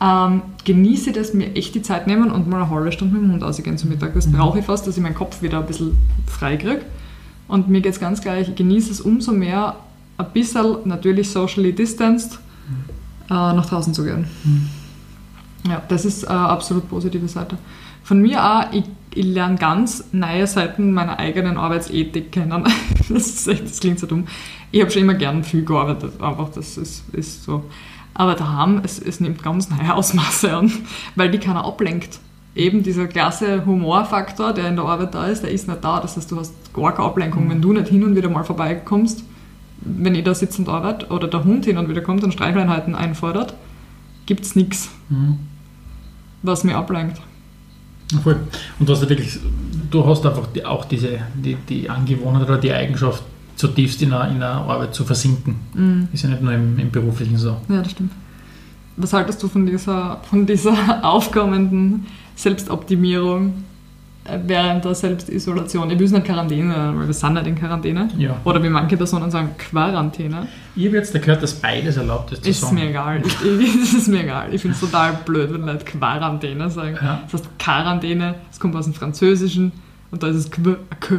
Ähm, 0.00 0.42
genieße 0.64 1.12
das, 1.12 1.34
mir 1.34 1.54
echt 1.54 1.74
die 1.74 1.82
Zeit 1.82 2.06
nehmen 2.06 2.30
und 2.30 2.48
mal 2.48 2.62
eine 2.62 2.70
halbe 2.70 2.92
Stunde 2.92 3.14
mit 3.14 3.24
dem 3.24 3.32
Hund 3.32 3.44
ausgehen 3.44 3.78
zum 3.78 3.90
Mittag. 3.90 4.14
Das 4.14 4.30
brauche 4.30 4.58
ich 4.58 4.64
fast, 4.64 4.86
dass 4.86 4.96
ich 4.96 5.02
meinen 5.02 5.14
Kopf 5.14 5.40
wieder 5.40 5.60
ein 5.60 5.66
bisschen 5.66 5.96
frei 6.26 6.56
kriege. 6.56 6.82
Und 7.46 7.68
mir 7.68 7.80
geht 7.80 7.92
es 7.92 8.00
ganz 8.00 8.20
gleich, 8.20 8.48
ich 8.48 8.54
genieße 8.54 8.90
es 8.90 9.00
umso 9.00 9.32
mehr, 9.32 9.76
ein 10.16 10.26
bisschen 10.32 10.78
natürlich 10.84 11.30
socially 11.30 11.72
distanced 11.72 12.38
äh, 13.30 13.34
nach 13.34 13.66
draußen 13.66 13.94
zu 13.94 14.04
gehen. 14.04 14.26
Ja, 15.68 15.82
das 15.88 16.04
ist 16.04 16.26
eine 16.26 16.40
absolut 16.40 16.88
positive 16.88 17.26
Seite. 17.28 17.56
Von 18.02 18.20
mir 18.20 18.44
auch, 18.44 18.72
ich, 18.72 18.84
ich 19.14 19.24
lerne 19.24 19.56
ganz 19.56 20.04
neue 20.12 20.46
Seiten 20.46 20.92
meiner 20.92 21.18
eigenen 21.18 21.56
Arbeitsethik 21.56 22.32
kennen. 22.32 22.64
Das, 23.10 23.46
echt, 23.46 23.64
das 23.64 23.80
klingt 23.80 23.98
so 23.98 24.06
dumm. 24.06 24.26
Ich 24.70 24.80
habe 24.80 24.90
schon 24.90 25.02
immer 25.02 25.12
gern 25.12 25.44
viel 25.44 25.62
gearbeitet, 25.62 26.18
einfach 26.22 26.48
das 26.48 26.78
ist, 26.78 27.04
ist 27.12 27.44
so. 27.44 27.64
Aber 28.14 28.34
daheim, 28.34 28.80
es, 28.84 28.98
es 29.00 29.20
nimmt 29.20 29.42
ganz 29.42 29.68
neue 29.70 29.92
Ausmaße 29.94 30.56
an, 30.56 30.70
weil 31.16 31.30
die 31.30 31.38
keiner 31.38 31.64
ablenkt. 31.64 32.20
Eben 32.54 32.84
dieser 32.84 33.08
klasse 33.08 33.66
Humorfaktor, 33.66 34.52
der 34.52 34.68
in 34.68 34.76
der 34.76 34.84
Arbeit 34.84 35.14
da 35.14 35.26
ist, 35.26 35.42
der 35.42 35.50
ist 35.50 35.66
nicht 35.66 35.82
da. 35.82 36.00
Das 36.00 36.16
heißt, 36.16 36.30
du 36.30 36.38
hast 36.38 36.54
gar 36.72 36.92
keine 36.94 37.08
Ablenkung. 37.08 37.50
Wenn 37.50 37.60
du 37.60 37.72
nicht 37.72 37.88
hin 37.88 38.04
und 38.04 38.14
wieder 38.14 38.28
mal 38.30 38.44
vorbeikommst, 38.44 39.24
wenn 39.80 40.14
ich 40.14 40.22
da 40.22 40.34
sitze 40.34 40.62
und 40.62 40.68
arbeite 40.68 41.08
oder 41.08 41.26
der 41.26 41.42
Hund 41.42 41.64
hin 41.64 41.76
und 41.78 41.88
wieder 41.88 42.00
kommt 42.00 42.22
und 42.22 42.32
Streicheleinheiten 42.32 42.94
einfordert, 42.94 43.54
gibt 44.26 44.44
es 44.44 44.54
nichts, 44.54 44.90
Mhm. 45.08 45.38
was 46.42 46.62
mir 46.64 46.76
ablenkt. 46.76 47.20
Voll. 48.22 48.38
Und 48.78 48.88
du 48.88 48.92
hast 48.92 49.02
ja 49.02 49.08
wirklich, 49.08 49.38
du 49.90 50.06
hast 50.06 50.24
einfach 50.24 50.46
die, 50.54 50.64
auch 50.64 50.84
diese, 50.84 51.18
die, 51.34 51.56
die 51.68 51.90
Angewohnheit 51.90 52.44
oder 52.44 52.58
die 52.58 52.72
Eigenschaft, 52.72 53.24
zutiefst 53.56 54.02
in 54.02 54.10
der, 54.10 54.28
in 54.28 54.40
der 54.40 54.50
Arbeit 54.50 54.94
zu 54.94 55.04
versinken. 55.04 55.56
Mhm. 55.74 56.08
Ist 56.12 56.22
ja 56.24 56.30
nicht 56.30 56.42
nur 56.42 56.52
im, 56.52 56.78
im 56.78 56.90
Beruflichen 56.90 57.36
so. 57.38 57.56
Ja, 57.68 57.82
das 57.82 57.92
stimmt. 57.92 58.12
Was 58.96 59.12
haltest 59.12 59.42
du 59.42 59.48
von 59.48 59.66
dieser, 59.66 60.20
von 60.28 60.46
dieser 60.46 60.74
aufkommenden 61.04 62.06
Selbstoptimierung 62.36 63.64
äh, 64.24 64.38
während 64.46 64.84
der 64.84 64.94
Selbstisolation? 64.94 65.90
Ich 65.90 65.98
will 65.98 66.06
es 66.06 66.12
nicht 66.12 66.24
Quarantäne, 66.24 66.92
weil 66.96 67.06
wir 67.06 67.14
sind 67.14 67.34
nicht 67.34 67.46
in 67.46 67.54
Quarantäne. 67.56 68.08
Ja. 68.16 68.36
Oder 68.44 68.62
wie 68.62 68.68
manche 68.68 68.96
Personen 68.96 69.30
sagen, 69.30 69.50
Quarantäne. 69.58 70.46
Ich 70.76 70.86
habe 70.86 70.96
jetzt 70.96 71.12
gehört, 71.12 71.42
dass 71.42 71.54
beides 71.54 71.96
erlaubt 71.96 72.32
ist 72.32 72.44
zu 72.44 72.50
Ist 72.50 72.60
sagen. 72.60 72.74
mir 72.76 72.90
egal. 72.90 73.22
Ich, 73.24 73.94
ist 73.94 74.08
mir 74.08 74.22
egal. 74.22 74.54
Ich 74.54 74.62
finde 74.62 74.74
es 74.74 74.80
total 74.80 75.18
blöd, 75.24 75.52
wenn 75.52 75.62
Leute 75.62 75.84
Quarantäne 75.84 76.70
sagen. 76.70 76.96
Ja. 77.00 77.22
Das 77.24 77.40
heißt 77.40 77.58
Quarantäne, 77.58 78.36
das 78.50 78.60
kommt 78.60 78.76
aus 78.76 78.84
dem 78.84 78.94
Französischen 78.94 79.72
und 80.12 80.22
da 80.22 80.28
ist 80.28 80.36
es 80.36 80.50
Qu. 80.50 80.76
Qu. 81.00 81.18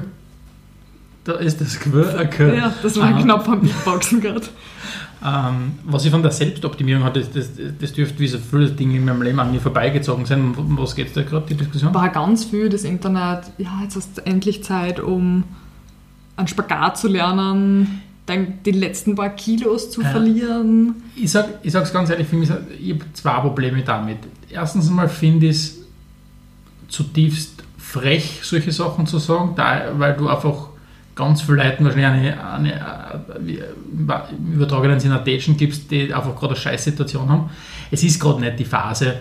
Da 1.25 1.33
ist 1.33 1.59
das 1.59 1.77
okay. 1.77 2.55
Ja, 2.55 2.73
das 2.81 2.97
war 2.97 3.09
Aha. 3.09 3.21
knapp 3.21 3.49
am 3.49 3.61
Beatboxen 3.61 4.21
gerade. 4.21 4.45
Ähm, 5.25 5.73
was 5.83 6.05
ich 6.05 6.11
von 6.11 6.21
der 6.21 6.31
Selbstoptimierung 6.31 7.03
hatte, 7.03 7.21
das, 7.21 7.49
das, 7.79 7.93
dürfte 7.93 8.19
wie 8.19 8.27
so 8.27 8.38
viele 8.38 8.69
Dinge 8.69 8.97
in 8.97 9.05
meinem 9.05 9.23
Leben 9.23 9.39
an 9.39 9.51
mir 9.51 9.59
vorbeigezogen 9.59 10.25
sein. 10.25 10.53
Was 10.55 10.95
geht 10.95 11.07
es 11.07 11.13
da 11.13 11.23
gerade, 11.23 11.47
die 11.47 11.55
Diskussion? 11.55 11.93
war 11.95 12.09
ganz 12.09 12.45
viel 12.45 12.69
das 12.69 12.83
Internet, 12.83 13.45
ja, 13.57 13.79
jetzt 13.81 13.95
hast 13.95 14.17
du 14.17 14.25
endlich 14.25 14.63
Zeit, 14.63 14.99
um 14.99 15.43
einen 16.35 16.47
Spagat 16.47 16.99
zu 16.99 17.07
lernen, 17.07 18.01
dann 18.27 18.59
die 18.63 18.71
letzten 18.71 19.15
paar 19.15 19.29
Kilos 19.29 19.89
zu 19.89 20.03
Ja. 20.03 20.09
verlieren. 20.09 20.95
Ich 21.15 21.31
sage 21.31 21.55
ich 21.63 21.73
es 21.73 21.93
ganz 21.93 22.11
ehrlich, 22.11 22.27
für 22.27 22.35
mich, 22.35 22.49
ich 22.79 22.93
habe 22.93 23.05
zwei 23.13 23.39
Probleme 23.39 23.81
damit. 23.83 24.17
Erstens 24.51 24.89
einmal 24.89 25.09
finde 25.09 25.47
ich 25.47 25.55
es 25.55 25.77
zutiefst 26.88 27.63
frech, 27.79 28.41
solche 28.43 28.71
Sachen 28.71 29.07
zu 29.07 29.17
sagen, 29.17 29.53
da, 29.55 29.91
weil 29.97 30.15
du 30.15 30.27
einfach 30.27 30.69
ganz 31.15 31.41
vielen 31.41 31.58
Leuten 31.58 31.86
wahrscheinlich 31.86 32.34
eine, 32.34 32.51
eine, 32.51 32.73
äh, 32.73 34.34
im 34.38 34.54
übertragenen 34.54 34.99
Sinne 34.99 35.15
Attention 35.15 35.58
gibst, 35.58 35.89
die 35.89 36.13
einfach 36.13 36.36
gerade 36.36 36.54
eine 36.54 36.58
Scheißsituation 36.58 37.30
haben. 37.30 37.49
Es 37.89 38.04
ist 38.04 38.19
gerade 38.19 38.41
nicht 38.41 38.60
die 38.60 38.65
Phase 38.65 39.15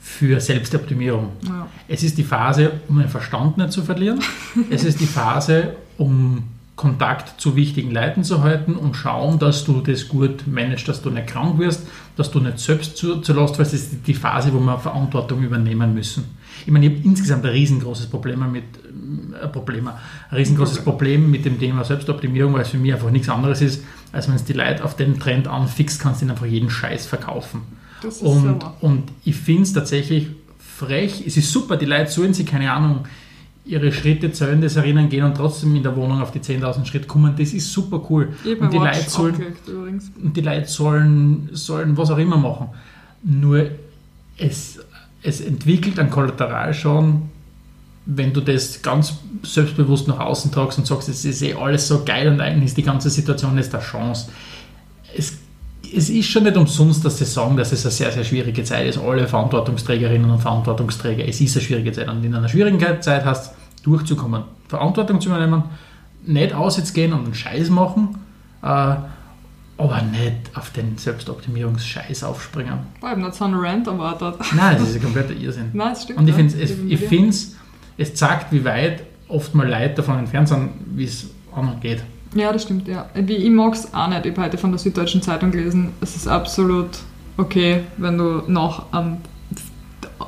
für 0.00 0.40
Selbstoptimierung. 0.40 1.30
Ja. 1.46 1.66
Es 1.86 2.02
ist 2.02 2.16
die 2.18 2.24
Phase, 2.24 2.72
um 2.88 2.98
den 2.98 3.08
Verstand 3.08 3.58
nicht 3.58 3.72
zu 3.72 3.82
verlieren. 3.82 4.20
es 4.70 4.84
ist 4.84 5.00
die 5.00 5.06
Phase, 5.06 5.74
um 5.96 6.44
Kontakt 6.78 7.40
zu 7.40 7.56
wichtigen 7.56 7.90
Leuten 7.90 8.22
zu 8.22 8.44
halten 8.44 8.76
und 8.76 8.94
schauen, 8.94 9.40
dass 9.40 9.64
du 9.64 9.80
das 9.80 10.06
gut 10.06 10.46
managst, 10.46 10.86
dass 10.86 11.02
du 11.02 11.10
nicht 11.10 11.26
krank 11.26 11.58
wirst, 11.58 11.84
dass 12.16 12.30
du 12.30 12.38
nicht 12.38 12.60
selbst 12.60 12.96
zu, 12.96 13.20
zu 13.20 13.32
Last 13.32 13.58
wirst. 13.58 13.72
Das 13.72 13.80
ist 13.80 14.06
die 14.06 14.14
Phase, 14.14 14.54
wo 14.54 14.60
wir 14.60 14.78
Verantwortung 14.78 15.42
übernehmen 15.42 15.92
müssen. 15.92 16.24
Ich 16.64 16.70
meine, 16.70 16.86
ich 16.86 16.92
habe 16.94 17.04
insgesamt 17.04 17.44
ein 17.44 17.50
riesengroßes 17.50 18.06
Problem 18.06 18.50
mit, 18.52 18.62
äh, 19.42 19.48
Problem, 19.48 19.88
ein 19.88 19.96
riesengroßes 20.32 20.84
Problem 20.84 21.28
mit 21.28 21.44
dem 21.44 21.58
Thema 21.58 21.84
Selbstoptimierung, 21.84 22.52
weil 22.52 22.62
es 22.62 22.68
für 22.68 22.78
mich 22.78 22.94
einfach 22.94 23.10
nichts 23.10 23.28
anderes 23.28 23.60
ist, 23.60 23.84
als 24.12 24.28
wenn 24.28 24.36
es 24.36 24.44
die 24.44 24.52
Leute 24.52 24.84
auf 24.84 24.94
den 24.94 25.18
Trend 25.18 25.48
anfixt, 25.48 26.00
kannst 26.00 26.20
du 26.20 26.26
ihnen 26.26 26.30
einfach 26.30 26.46
jeden 26.46 26.70
Scheiß 26.70 27.06
verkaufen. 27.06 27.62
Und, 28.20 28.62
so. 28.62 28.72
und 28.80 29.02
ich 29.24 29.34
finde 29.34 29.64
es 29.64 29.72
tatsächlich 29.72 30.28
frech. 30.60 31.24
Es 31.26 31.36
ist 31.36 31.50
super, 31.50 31.76
die 31.76 31.86
Leute 31.86 32.12
sollen 32.12 32.34
sich, 32.34 32.46
keine 32.46 32.72
Ahnung, 32.72 33.04
ihre 33.68 33.92
Schritte 33.92 34.32
zählen, 34.32 34.60
das 34.60 34.76
erinnern, 34.76 35.08
gehen 35.10 35.24
und 35.24 35.36
trotzdem 35.36 35.76
in 35.76 35.82
der 35.82 35.94
Wohnung 35.94 36.22
auf 36.22 36.32
die 36.32 36.40
10.000 36.40 36.86
Schritte 36.86 37.06
kommen. 37.06 37.34
Das 37.36 37.52
ist 37.52 37.70
super 37.70 38.02
cool. 38.08 38.30
Und 38.60 38.72
die 38.72 38.78
Leute 38.78 39.10
sollen, 39.10 39.34
und 40.22 40.36
die 40.36 40.40
Leute 40.40 40.66
sollen, 40.66 41.50
sollen 41.52 41.96
was 41.96 42.10
auch 42.10 42.18
immer 42.18 42.38
machen. 42.38 42.68
Nur 43.22 43.66
es, 44.38 44.80
es 45.22 45.40
entwickelt 45.42 45.98
einen 45.98 46.08
Kollateralschaden, 46.08 47.22
wenn 48.06 48.32
du 48.32 48.40
das 48.40 48.80
ganz 48.80 49.18
selbstbewusst 49.42 50.08
nach 50.08 50.18
außen 50.18 50.50
tragst 50.50 50.78
und 50.78 50.86
sagst, 50.86 51.10
es 51.10 51.26
ist 51.26 51.42
eh 51.42 51.52
alles 51.52 51.88
so 51.88 52.04
geil 52.04 52.28
und 52.28 52.40
eigentlich 52.40 52.66
ist 52.66 52.78
die 52.78 52.82
ganze 52.82 53.10
Situation 53.10 53.58
jetzt 53.58 53.74
eine 53.74 53.84
Chance. 53.84 54.30
Es, 55.14 55.34
es 55.94 56.08
ist 56.08 56.26
schon 56.26 56.44
nicht 56.44 56.56
umsonst, 56.56 57.04
dass 57.04 57.18
sie 57.18 57.26
sagen, 57.26 57.58
dass 57.58 57.72
es 57.72 57.84
eine 57.84 57.92
sehr, 57.92 58.12
sehr 58.12 58.24
schwierige 58.24 58.64
Zeit 58.64 58.86
ist. 58.86 58.98
Alle 58.98 59.28
Verantwortungsträgerinnen 59.28 60.30
und 60.30 60.40
Verantwortungsträger, 60.40 61.28
es 61.28 61.40
ist 61.42 61.54
eine 61.56 61.64
schwierige 61.66 61.92
Zeit. 61.92 62.08
Und 62.08 62.24
in 62.24 62.34
einer 62.34 62.48
schwierigen 62.48 62.80
Zeit 63.02 63.26
hast 63.26 63.57
durchzukommen, 63.82 64.44
Verantwortung 64.68 65.20
zu 65.20 65.28
übernehmen, 65.28 65.64
nicht 66.24 66.52
auswärts 66.52 66.92
gehen 66.92 67.12
und 67.12 67.24
einen 67.24 67.34
Scheiß 67.34 67.70
machen, 67.70 68.18
äh, 68.62 68.66
aber 68.66 70.02
nicht 70.02 70.50
auf 70.54 70.70
den 70.70 70.98
Selbstoptimierungsscheiß 70.98 72.24
aufspringen. 72.24 72.78
Ich 72.98 73.04
habe 73.04 73.20
nicht 73.20 73.34
so 73.34 73.44
einen 73.44 73.54
Rant 73.54 73.86
erwartet. 73.86 74.34
Nein, 74.54 74.76
das 74.78 74.90
ist 74.90 74.96
ein 74.96 75.02
kompletter 75.04 75.34
Irrsinn. 75.34 75.70
Nein, 75.72 75.90
das 75.90 76.02
stimmt. 76.02 76.18
Und 76.18 76.28
ich 76.28 76.34
finde, 76.34 76.60
es, 76.60 76.70
ich 76.70 77.00
find's, 77.00 77.56
es 77.96 78.14
zeigt, 78.14 78.52
wie 78.52 78.64
weit 78.64 79.04
oft 79.28 79.54
mal 79.54 79.68
Leute 79.68 79.94
davon 79.96 80.18
entfernt 80.18 80.48
sind, 80.48 80.70
wie 80.94 81.04
es 81.04 81.28
anderen 81.54 81.80
geht. 81.80 82.02
Ja, 82.34 82.52
das 82.52 82.64
stimmt, 82.64 82.88
ja. 82.88 83.08
Wie, 83.14 83.36
ich 83.36 83.50
mag 83.50 83.74
es 83.74 83.94
auch 83.94 84.08
nicht. 84.08 84.26
Ich 84.26 84.32
habe 84.32 84.42
heute 84.42 84.58
von 84.58 84.70
der 84.70 84.78
Süddeutschen 84.78 85.22
Zeitung 85.22 85.50
gelesen, 85.50 85.92
es 86.00 86.16
ist 86.16 86.28
absolut 86.28 86.98
okay, 87.36 87.84
wenn 87.96 88.18
du 88.18 88.42
nach 88.48 88.92
einem 88.92 89.18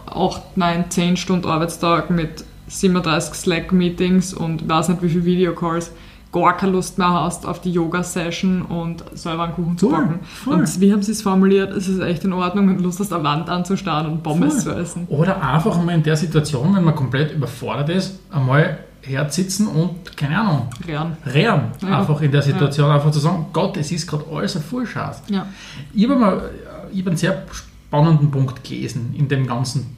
8, 0.07 0.57
9, 0.57 0.91
10 0.91 1.17
Stunden 1.17 1.47
Arbeitstag 1.47 2.11
mit 2.11 2.45
37 2.71 3.35
Slack-Meetings 3.35 4.33
und 4.35 4.69
weiß 4.69 4.89
nicht 4.89 5.03
wie 5.03 5.09
viele 5.09 5.25
Videocalls 5.25 5.93
gar 6.33 6.57
keine 6.57 6.73
Lust 6.73 6.97
mehr 6.97 7.11
hast 7.11 7.45
auf 7.45 7.61
die 7.61 7.73
Yoga-Session 7.73 8.63
und 8.63 9.05
selber 9.15 9.45
einen 9.45 9.55
Kuchen 9.55 9.77
zu 9.79 9.91
Voll, 9.91 9.99
backen. 9.99 10.21
voll. 10.23 10.55
Und 10.55 10.81
wie 10.81 10.93
haben 10.93 11.03
sie 11.03 11.13
es 11.13 11.23
formuliert? 11.23 11.73
Es 11.77 11.89
ist 11.89 11.99
echt 12.01 12.25
in 12.25 12.33
Ordnung, 12.33 12.69
wenn 12.69 12.79
du 12.79 12.85
Lust 12.85 13.01
hast, 13.01 13.13
eine 13.13 13.25
Wand 13.25 13.49
anzustarren 13.49 14.07
und 14.13 14.23
Pommes 14.23 14.63
zu 14.63 14.71
essen. 14.71 15.07
Oder 15.09 15.43
einfach 15.43 15.83
mal 15.83 15.93
in 15.93 16.05
der 16.05 16.17
Situation, 16.17 16.75
wenn 16.77 16.85
man 16.85 16.95
komplett 16.95 17.33
überfordert 17.33 17.89
ist, 17.89 18.21
einmal 18.31 18.79
hersitzen 19.03 19.67
und, 19.67 20.17
keine 20.17 20.39
Ahnung, 20.39 20.69
Rehren. 20.87 21.17
rehren. 21.27 21.63
Ja. 21.83 21.99
Einfach 22.01 22.21
in 22.21 22.31
der 22.31 22.43
Situation, 22.43 22.91
einfach 22.91 23.11
zu 23.11 23.19
sagen, 23.19 23.47
Gott, 23.53 23.77
es 23.79 23.91
ist 23.91 24.07
gerade 24.07 24.25
alles 24.33 24.55
ein 24.57 24.63
Vollscheiß. 24.63 25.23
Ja. 25.31 25.47
Ich 25.95 26.05
habe 26.05 26.17
mal 26.17 26.51
ich 26.93 27.01
hab 27.01 27.09
einen 27.09 27.17
sehr 27.17 27.43
spannenden 27.51 28.31
Punkt 28.31 28.63
gelesen 28.63 29.15
in 29.17 29.27
dem 29.27 29.47
ganzen 29.47 29.97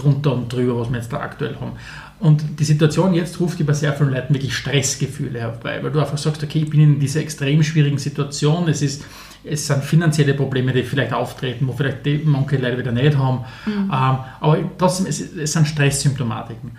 drunter 0.00 0.32
und 0.32 0.52
drüber, 0.52 0.78
was 0.80 0.90
wir 0.90 0.96
jetzt 0.98 1.12
da 1.12 1.18
aktuell 1.18 1.56
haben. 1.60 1.72
Und 2.18 2.58
die 2.58 2.64
Situation 2.64 3.12
jetzt 3.12 3.40
ruft 3.40 3.64
bei 3.66 3.72
sehr 3.74 3.92
vielen 3.92 4.10
Leuten 4.10 4.32
wirklich 4.32 4.56
Stressgefühle 4.56 5.40
herbei, 5.40 5.80
weil 5.82 5.90
du 5.90 6.00
einfach 6.00 6.16
sagst, 6.16 6.42
okay, 6.42 6.60
ich 6.60 6.70
bin 6.70 6.80
in 6.80 7.00
dieser 7.00 7.20
extrem 7.20 7.62
schwierigen 7.62 7.98
Situation, 7.98 8.68
es, 8.68 8.80
ist, 8.80 9.04
es 9.44 9.66
sind 9.66 9.84
finanzielle 9.84 10.32
Probleme, 10.32 10.72
die 10.72 10.82
vielleicht 10.82 11.12
auftreten, 11.12 11.68
wo 11.68 11.72
vielleicht 11.72 12.06
die 12.06 12.22
manche 12.24 12.56
Leute 12.56 12.78
wieder 12.78 12.92
nicht 12.92 13.18
haben, 13.18 13.44
ähm, 13.66 13.88
aber 13.90 14.58
trotzdem, 14.78 15.06
es, 15.06 15.20
es 15.20 15.52
sind 15.52 15.68
Stresssymptomatiken. 15.68 16.70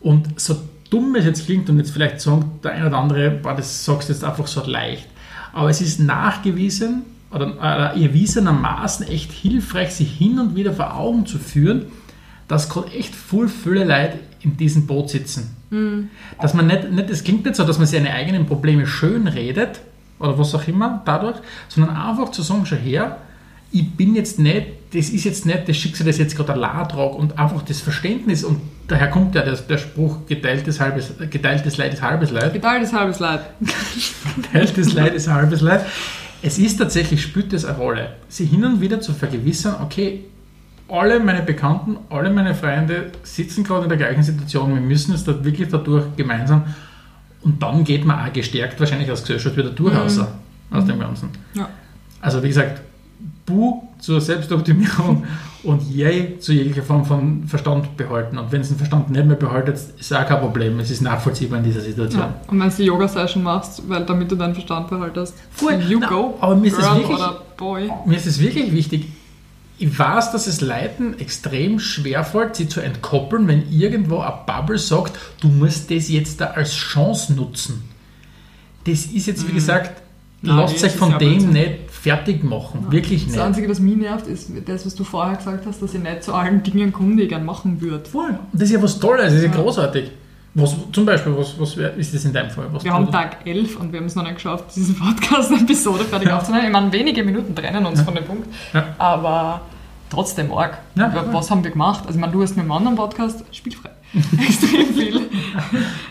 Und 0.00 0.40
so 0.40 0.56
dumm 0.90 1.16
es 1.16 1.24
jetzt 1.24 1.44
klingt 1.46 1.68
und 1.70 1.78
jetzt 1.78 1.90
vielleicht 1.90 2.20
sagen 2.20 2.60
der 2.62 2.72
eine 2.72 2.86
oder 2.86 2.98
andere, 2.98 3.30
boah, 3.30 3.54
das 3.54 3.84
sagst 3.84 4.08
du 4.08 4.12
jetzt 4.12 4.22
einfach 4.22 4.46
so 4.46 4.64
leicht, 4.64 5.08
aber 5.52 5.70
es 5.70 5.80
ist 5.80 5.98
nachgewiesen 5.98 7.02
oder 7.32 7.92
äh, 7.94 8.04
erwiesenermaßen 8.04 9.08
echt 9.08 9.32
hilfreich, 9.32 9.92
sich 9.92 10.12
hin 10.12 10.38
und 10.38 10.54
wieder 10.54 10.72
vor 10.72 10.94
Augen 10.94 11.26
zu 11.26 11.38
führen, 11.38 11.86
dass 12.48 12.68
gerade 12.68 12.92
echt 12.92 13.14
voll 13.14 13.48
viele 13.48 13.84
Leute 13.84 14.18
in 14.42 14.56
diesem 14.56 14.86
Boot 14.86 15.10
sitzen. 15.10 15.56
Dass 16.40 16.54
man 16.54 16.66
nicht, 16.66 16.90
nicht, 16.90 17.10
es 17.10 17.24
klingt 17.24 17.44
nicht 17.44 17.56
so, 17.56 17.64
dass 17.64 17.78
man 17.78 17.86
seine 17.86 18.12
eigenen 18.12 18.46
Probleme 18.46 18.86
schön 18.86 19.26
redet 19.26 19.80
oder 20.18 20.38
was 20.38 20.54
auch 20.54 20.66
immer 20.68 21.02
dadurch, 21.04 21.36
sondern 21.68 21.96
einfach 21.96 22.30
zu 22.30 22.42
sagen, 22.42 22.64
schau 22.66 22.76
her, 22.76 23.18
ich 23.72 23.90
bin 23.90 24.14
jetzt 24.14 24.38
nicht, 24.38 24.66
das 24.92 25.08
ist 25.08 25.24
jetzt 25.24 25.46
nicht 25.46 25.68
das 25.68 25.76
Schicksal, 25.76 26.06
das 26.06 26.18
jetzt 26.18 26.36
gerade 26.36 26.52
allein 26.52 26.88
trage 26.88 27.16
und 27.16 27.38
einfach 27.38 27.62
das 27.62 27.80
Verständnis 27.80 28.44
und 28.44 28.60
daher 28.86 29.10
kommt 29.10 29.34
ja 29.34 29.42
der, 29.42 29.56
der 29.56 29.78
Spruch, 29.78 30.26
geteiltes, 30.26 30.78
halbes, 30.78 31.12
geteiltes 31.28 31.76
Leid 31.76 31.94
ist 31.94 32.02
halbes 32.02 32.30
Leid. 32.30 32.52
Geteiltes 32.52 32.92
halbes 32.92 33.18
Leid. 33.18 33.40
Geteiltes 34.36 34.92
Leid 34.92 35.14
ist 35.14 35.26
halbes 35.26 35.60
Leid. 35.60 35.84
Es 36.40 36.58
ist 36.58 36.76
tatsächlich, 36.76 37.22
spielt 37.22 37.52
es 37.52 37.64
eine 37.64 37.76
Rolle, 37.78 38.10
sie 38.28 38.44
hin 38.44 38.64
und 38.64 38.80
wieder 38.80 39.00
zu 39.00 39.12
vergewissern, 39.12 39.76
okay, 39.82 40.24
alle 40.88 41.20
meine 41.20 41.42
Bekannten, 41.42 41.96
alle 42.10 42.30
meine 42.30 42.54
Freunde 42.54 43.12
sitzen 43.22 43.64
gerade 43.64 43.84
in 43.84 43.88
der 43.88 43.98
gleichen 43.98 44.22
Situation, 44.22 44.74
wir 44.74 44.80
müssen 44.80 45.12
jetzt 45.12 45.26
da 45.26 45.44
wirklich 45.44 45.68
dadurch 45.68 46.04
gemeinsam 46.16 46.64
und 47.42 47.62
dann 47.62 47.84
geht 47.84 48.04
man 48.04 48.18
auch 48.26 48.32
gestärkt 48.32 48.78
wahrscheinlich 48.80 49.08
als 49.08 49.22
Gesellschaft 49.22 49.56
wieder 49.56 49.70
durch 49.70 49.96
aus, 49.96 50.18
aus 50.70 50.84
dem 50.84 50.98
Ganzen. 50.98 51.30
Ja. 51.54 51.68
Also 52.20 52.42
wie 52.42 52.48
gesagt, 52.48 52.80
Bu 53.46 53.82
zur 53.98 54.20
Selbstoptimierung 54.20 55.24
und 55.62 55.82
Yay 55.90 56.38
zu 56.38 56.52
jeglicher 56.52 56.82
Form 56.82 57.04
von 57.04 57.44
Verstand 57.46 57.96
behalten. 57.96 58.38
Und 58.38 58.50
wenn 58.52 58.62
es 58.62 58.68
den 58.68 58.78
Verstand 58.78 59.10
nicht 59.10 59.24
mehr 59.26 59.36
behaltet, 59.36 59.76
ist 59.76 60.14
auch 60.14 60.26
kein 60.26 60.40
Problem. 60.40 60.78
Es 60.80 60.90
ist 60.90 61.02
nachvollziehbar 61.02 61.58
in 61.58 61.64
dieser 61.64 61.80
Situation. 61.80 62.22
Ja. 62.22 62.34
Und 62.46 62.60
wenn 62.60 62.68
du 62.68 62.76
die 62.76 62.84
Yoga-Session 62.84 63.42
machst, 63.42 63.82
weil 63.88 64.04
damit 64.04 64.30
du 64.30 64.36
deinen 64.36 64.54
Verstand 64.54 64.88
behaltest, 64.88 65.34
Voll. 65.50 65.74
you 65.88 65.98
Na, 66.00 66.08
go, 66.08 66.34
aber 66.40 66.56
mir 66.56 66.68
ist 66.68 66.78
girl 66.78 66.96
wirklich- 66.96 67.16
oder 67.18 67.42
boy. 67.56 67.90
Mir 68.06 68.16
ist 68.16 68.26
es 68.26 68.40
wirklich 68.40 68.72
wichtig, 68.72 69.08
ich 69.78 69.98
weiß, 69.98 70.32
dass 70.32 70.46
es 70.46 70.60
Leuten 70.60 71.18
extrem 71.18 71.78
schwer 71.80 72.24
fällt, 72.24 72.56
sie 72.56 72.68
zu 72.68 72.80
entkoppeln, 72.80 73.48
wenn 73.48 73.70
irgendwo 73.72 74.18
eine 74.18 74.34
Bubble 74.46 74.78
sagt, 74.78 75.18
du 75.40 75.48
musst 75.48 75.90
das 75.90 76.08
jetzt 76.08 76.40
da 76.40 76.46
als 76.46 76.74
Chance 76.74 77.32
nutzen. 77.34 77.82
Das 78.84 79.06
ist 79.06 79.26
jetzt, 79.26 79.48
wie 79.48 79.52
gesagt, 79.52 80.00
Mhm. 80.42 80.48
Nein, 80.50 80.56
lasst 80.58 80.74
das 80.76 80.84
euch 80.92 80.98
von 80.98 81.18
dem 81.18 81.52
nicht 81.52 81.90
fertig 81.90 82.44
machen. 82.44 82.86
Wirklich 82.90 83.24
Das 83.24 83.32
nicht. 83.32 83.40
Einzige, 83.42 83.68
was 83.70 83.80
mich 83.80 83.96
nervt, 83.96 84.26
ist 84.26 84.50
das, 84.66 84.84
was 84.84 84.94
du 84.94 85.02
vorher 85.02 85.36
gesagt 85.38 85.64
hast, 85.64 85.80
dass 85.80 85.94
ich 85.94 86.02
nicht 86.02 86.22
zu 86.22 86.34
allen 86.34 86.62
Dingen 86.62 86.92
gerne 86.92 87.44
machen 87.46 87.80
würde. 87.80 88.04
Voll. 88.04 88.38
Das 88.52 88.64
ist 88.64 88.72
ja 88.72 88.82
was 88.82 88.98
Tolles, 88.98 89.24
das 89.24 89.32
ist 89.36 89.42
ja, 89.44 89.48
Ja. 89.48 89.54
großartig. 89.56 90.10
Was, 90.56 90.76
zum 90.92 91.04
Beispiel, 91.04 91.36
was, 91.36 91.58
was 91.58 91.76
ist 91.76 92.14
das 92.14 92.24
in 92.24 92.32
deinem 92.32 92.50
Fall? 92.50 92.66
Was 92.72 92.84
Wir 92.84 92.92
haben 92.92 93.10
Tag 93.10 93.38
11 93.44 93.76
und 93.80 93.92
wir 93.92 93.98
haben 93.98 94.06
es 94.06 94.14
noch 94.14 94.22
nicht 94.22 94.36
geschafft, 94.36 94.66
diese 94.76 94.92
Podcast-Episode 94.94 96.04
fertig 96.10 96.28
Ja. 96.28 96.36
aufzunehmen. 96.38 96.66
Ich 96.66 96.72
meine, 96.72 96.92
wenige 96.92 97.24
Minuten 97.24 97.56
trennen 97.56 97.84
uns 97.84 98.00
von 98.02 98.14
dem 98.14 98.24
Punkt, 98.24 98.46
Ja. 98.72 98.84
aber 98.98 99.62
trotzdem 100.10 100.52
arg. 100.52 100.78
Ja, 100.94 101.12
was 101.32 101.50
haben 101.50 101.64
wir 101.64 101.72
gemacht? 101.72 102.02
Also, 102.06 102.14
ich 102.14 102.20
meine, 102.20 102.32
du 102.32 102.40
hast 102.42 102.50
mit 102.56 102.60
einem 102.60 102.70
anderen 102.72 102.96
Podcast 102.96 103.44
spielfrei. 103.50 103.90
Extrem 104.40 104.86
viel. 104.94 105.20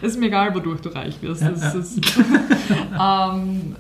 Es 0.01 0.10
ist 0.12 0.19
mir 0.19 0.25
egal, 0.25 0.53
wodurch 0.53 0.82
du 0.82 0.89
reich 0.89 1.15
wirst. 1.21 1.41
Ja, 1.41 1.49
Das, 1.51 1.62
ja. 1.73 1.79
ist- 1.79 2.01
ähm, 2.99 3.75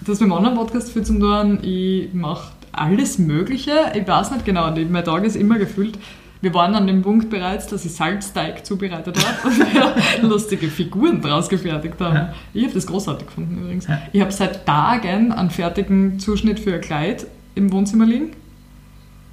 das 0.00 0.20
mit 0.20 0.22
einem 0.22 0.32
anderen 0.32 0.56
Podcast 0.56 0.90
viel 0.90 1.02
zu 1.02 1.18
tun. 1.18 1.58
Ich 1.62 2.14
mache 2.14 2.52
alles 2.72 3.18
Mögliche. 3.18 3.72
Ich 3.94 4.08
weiß 4.08 4.30
nicht 4.30 4.46
genau, 4.46 4.70
mein 4.70 5.04
Tag 5.04 5.24
ist 5.24 5.36
immer 5.36 5.58
gefüllt. 5.58 5.98
Wir 6.42 6.52
waren 6.54 6.74
an 6.74 6.88
dem 6.88 7.02
Punkt 7.02 7.30
bereits, 7.30 7.68
dass 7.68 7.84
ich 7.84 7.94
Salzteig 7.94 8.66
zubereitet 8.66 9.16
habe 9.24 9.48
und 9.48 9.58
wir 9.58 9.94
lustige 10.28 10.66
Figuren 10.66 11.22
draus 11.22 11.48
gefertigt 11.48 12.00
haben. 12.00 12.16
Ja. 12.16 12.34
Ich 12.52 12.64
habe 12.64 12.74
das 12.74 12.84
großartig 12.84 13.28
gefunden 13.28 13.58
übrigens. 13.58 13.86
Ja. 13.86 14.02
Ich 14.12 14.20
habe 14.20 14.32
seit 14.32 14.66
Tagen 14.66 15.30
einen 15.30 15.50
fertigen 15.50 16.18
Zuschnitt 16.18 16.58
für 16.58 16.74
ein 16.74 16.80
Kleid 16.80 17.26
im 17.54 17.72
Wohnzimmer 17.72 18.06
liegen, 18.06 18.32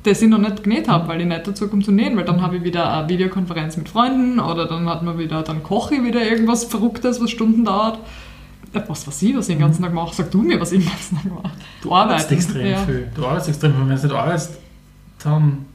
das 0.03 0.21
ich 0.21 0.29
noch 0.29 0.37
nicht 0.37 0.63
genäht 0.63 0.87
habe, 0.87 1.07
weil 1.07 1.19
ich 1.21 1.27
nicht 1.27 1.47
dazu 1.47 1.67
komme 1.67 1.81
zu 1.81 1.91
nähen, 1.91 2.15
weil 2.15 2.25
dann 2.25 2.43
habe 2.43 2.57
ich 2.57 2.63
wieder 2.63 2.93
eine 2.93 3.09
Videokonferenz 3.09 3.75
mit 3.75 3.89
Freunden 3.89 4.39
oder 4.39 4.67
dann 4.67 4.87
hat 4.87 5.01
man 5.01 5.17
wieder, 5.17 5.41
dann 5.41 5.63
koche 5.63 5.95
ich 5.95 6.03
wieder 6.03 6.21
irgendwas 6.21 6.65
Verrücktes, 6.65 7.19
was 7.19 7.31
Stunden 7.31 7.65
dauert. 7.65 7.97
Äh, 8.71 8.81
Was 8.87 9.07
weiß 9.07 9.23
ich, 9.23 9.35
was 9.35 9.49
ich 9.49 9.55
den 9.55 9.61
ganzen 9.61 9.81
Tag 9.81 9.95
mache? 9.95 10.13
Sag 10.13 10.29
du 10.29 10.43
mir, 10.43 10.61
was 10.61 10.71
ich 10.73 10.83
den 10.83 10.89
ganzen 10.89 11.15
Tag 11.15 11.43
mache. 11.43 11.55
Du 11.81 11.91
arbeitest 11.91 12.31
extrem 12.31 12.67
ja. 12.67 12.77
viel. 12.77 13.09
Du 13.15 13.25
arbeitest 13.25 13.49
extrem 13.49 13.71
viel. 13.71 13.81
Wenn 13.81 13.95
du 13.97 14.07
nicht 14.07 14.13
arbeitest, 14.13 14.59
dann 15.23 15.65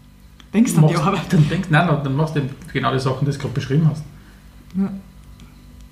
Denkst 0.54 0.74
du 0.74 0.80
an 0.80 0.88
die 0.88 0.96
Arbeit? 0.96 1.30
dann 1.30 1.48
denkst 1.48 1.68
nein, 1.70 1.88
dann 2.02 2.16
machst 2.16 2.36
du 2.36 2.40
genau 2.72 2.92
die 2.92 3.00
Sachen, 3.00 3.26
die 3.26 3.32
du 3.32 3.38
gerade 3.38 3.52
beschrieben 3.54 3.90
hast. 3.90 4.02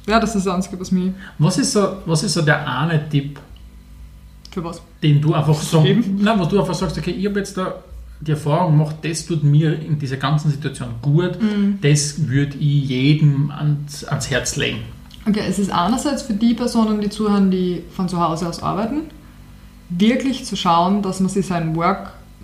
Ja, 0.07 0.19
das 0.19 0.35
ist 0.35 0.47
das 0.47 0.55
Einzige, 0.55 0.81
was 0.81 0.91
mich. 0.91 1.13
Was 1.39 1.59
ist 1.59 1.73
so, 1.73 1.97
was 2.07 2.23
ist 2.23 2.33
so 2.35 2.43
der 2.43 2.67
eine 2.67 3.09
Tipp, 3.09 3.39
Für 4.51 4.65
was? 4.65 4.83
den 5.03 5.21
du 5.21 5.35
einfach 5.35 5.55
so, 5.55 5.83
nein, 5.83 6.39
wo 6.39 6.45
du 6.47 6.61
einfach 6.61 6.75
sagst, 6.75 6.97
okay, 6.99 7.11
ich 7.11 7.27
habe 7.27 7.39
jetzt 7.41 7.57
da 7.57 7.75
die 8.21 8.31
Erfahrung 8.33 8.79
gemacht, 8.79 8.97
das 9.03 9.27
tut 9.27 9.43
mir 9.43 9.79
in 9.81 9.99
dieser 9.99 10.17
ganzen 10.17 10.51
Situation 10.51 10.91
gut, 11.03 11.39
das 11.81 12.29
würde 12.29 12.57
ich 12.57 12.89
jedem 12.89 13.51
ans, 13.51 14.05
ans 14.05 14.31
Herz 14.31 14.57
legen. 14.57 14.79
Okay, 15.29 15.43
es 15.49 15.59
ist 15.59 15.71
einerseits 15.73 16.23
für 16.23 16.35
die 16.35 16.55
Personen, 16.55 17.01
die 17.01 17.09
zuhören, 17.11 17.51
die 17.51 17.83
von 17.95 18.09
zu 18.09 18.21
Hause 18.21 18.49
aus 18.49 18.63
arbeiten, 18.63 19.03
wirklich 19.89 20.45
zu 20.45 20.57
schauen, 20.57 21.03
dass 21.03 21.21
man 21.21 21.29
sich 21.29 21.47
seinen 21.47 21.77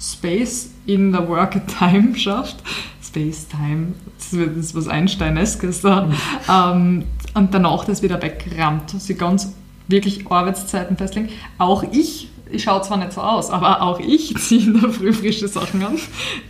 Workspace 0.03 0.71
in 0.87 1.13
der 1.13 1.29
Work-Time 1.29 2.17
schafft. 2.17 2.57
Space-Time, 3.05 3.95
das 4.19 4.33
ist- 4.33 4.49
das 4.57 4.57
ist 4.67 4.75
was 4.77 4.89
Einsteineskes 4.89 5.81
da. 5.81 6.09
Ähm, 6.49 7.05
und 7.35 7.53
danach 7.55 7.85
das 7.85 8.03
wieder 8.03 8.21
wegrammt. 8.23 8.91
Sie 9.01 9.15
ganz 9.15 9.53
wirklich 9.89 10.31
Arbeitszeiten 10.31 10.97
festlegen. 10.97 11.31
Auch 11.57 11.83
ich, 11.93 12.29
ich 12.51 12.63
schaue 12.63 12.83
zwar 12.83 12.99
nicht 12.99 13.13
so 13.13 13.23
aus, 13.23 13.51
aber 13.51 13.83
auch 13.83 13.99
ich 13.99 14.37
ziehe 14.39 14.61
in 14.67 14.81
der 14.81 14.91
Früh 14.91 15.13
frische 15.13 15.49
Sachen 15.49 15.83
an. 15.85 15.99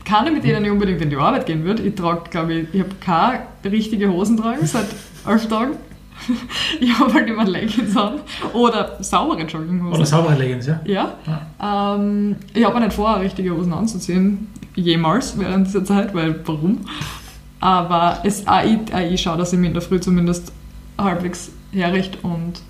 Keine, 0.04 0.30
mit 0.30 0.44
denen 0.44 0.64
ich 0.64 0.70
unbedingt 0.70 1.00
in 1.00 1.10
die 1.10 1.16
Arbeit 1.16 1.46
gehen 1.46 1.64
würde. 1.64 1.82
Ich 1.84 1.94
trage, 1.94 2.28
glaube 2.30 2.52
ich, 2.54 2.68
ich 2.74 2.80
habe 2.80 2.94
keine 3.00 3.40
richtige 3.64 4.10
Hosen 4.10 4.36
tragen 4.36 4.66
seit 4.66 4.86
elf 5.26 5.48
Tagen. 5.48 5.76
Ich 6.80 6.98
habe 6.98 7.12
halt 7.14 7.28
immer 7.28 7.44
Leggings 7.44 7.96
an. 7.96 8.20
Oder 8.52 8.96
saubere 9.00 9.42
Jogginghosen. 9.42 9.92
Oder 9.96 10.06
saubere 10.06 10.34
Leggings, 10.34 10.66
ja? 10.66 10.80
Ja. 10.84 11.16
Ähm, 11.96 12.36
ich 12.54 12.64
habe 12.64 12.74
auch 12.76 12.80
nicht 12.80 12.92
vor, 12.92 13.20
richtige 13.20 13.50
Hosen 13.56 13.72
anzuziehen. 13.72 14.48
Jemals 14.74 15.38
während 15.38 15.66
dieser 15.68 15.84
Zeit, 15.84 16.14
weil 16.14 16.40
warum? 16.46 16.80
Aber 17.60 18.20
es, 18.24 18.46
auch 18.46 18.62
ich, 18.64 18.78
ich 19.12 19.20
schaue, 19.22 19.36
dass 19.38 19.52
ich 19.52 19.58
mich 19.58 19.68
in 19.68 19.74
der 19.74 19.82
Früh 19.82 19.98
zumindest 20.00 20.52
halbwegs 20.96 21.50
herricht 21.72 22.18
und 22.22 22.60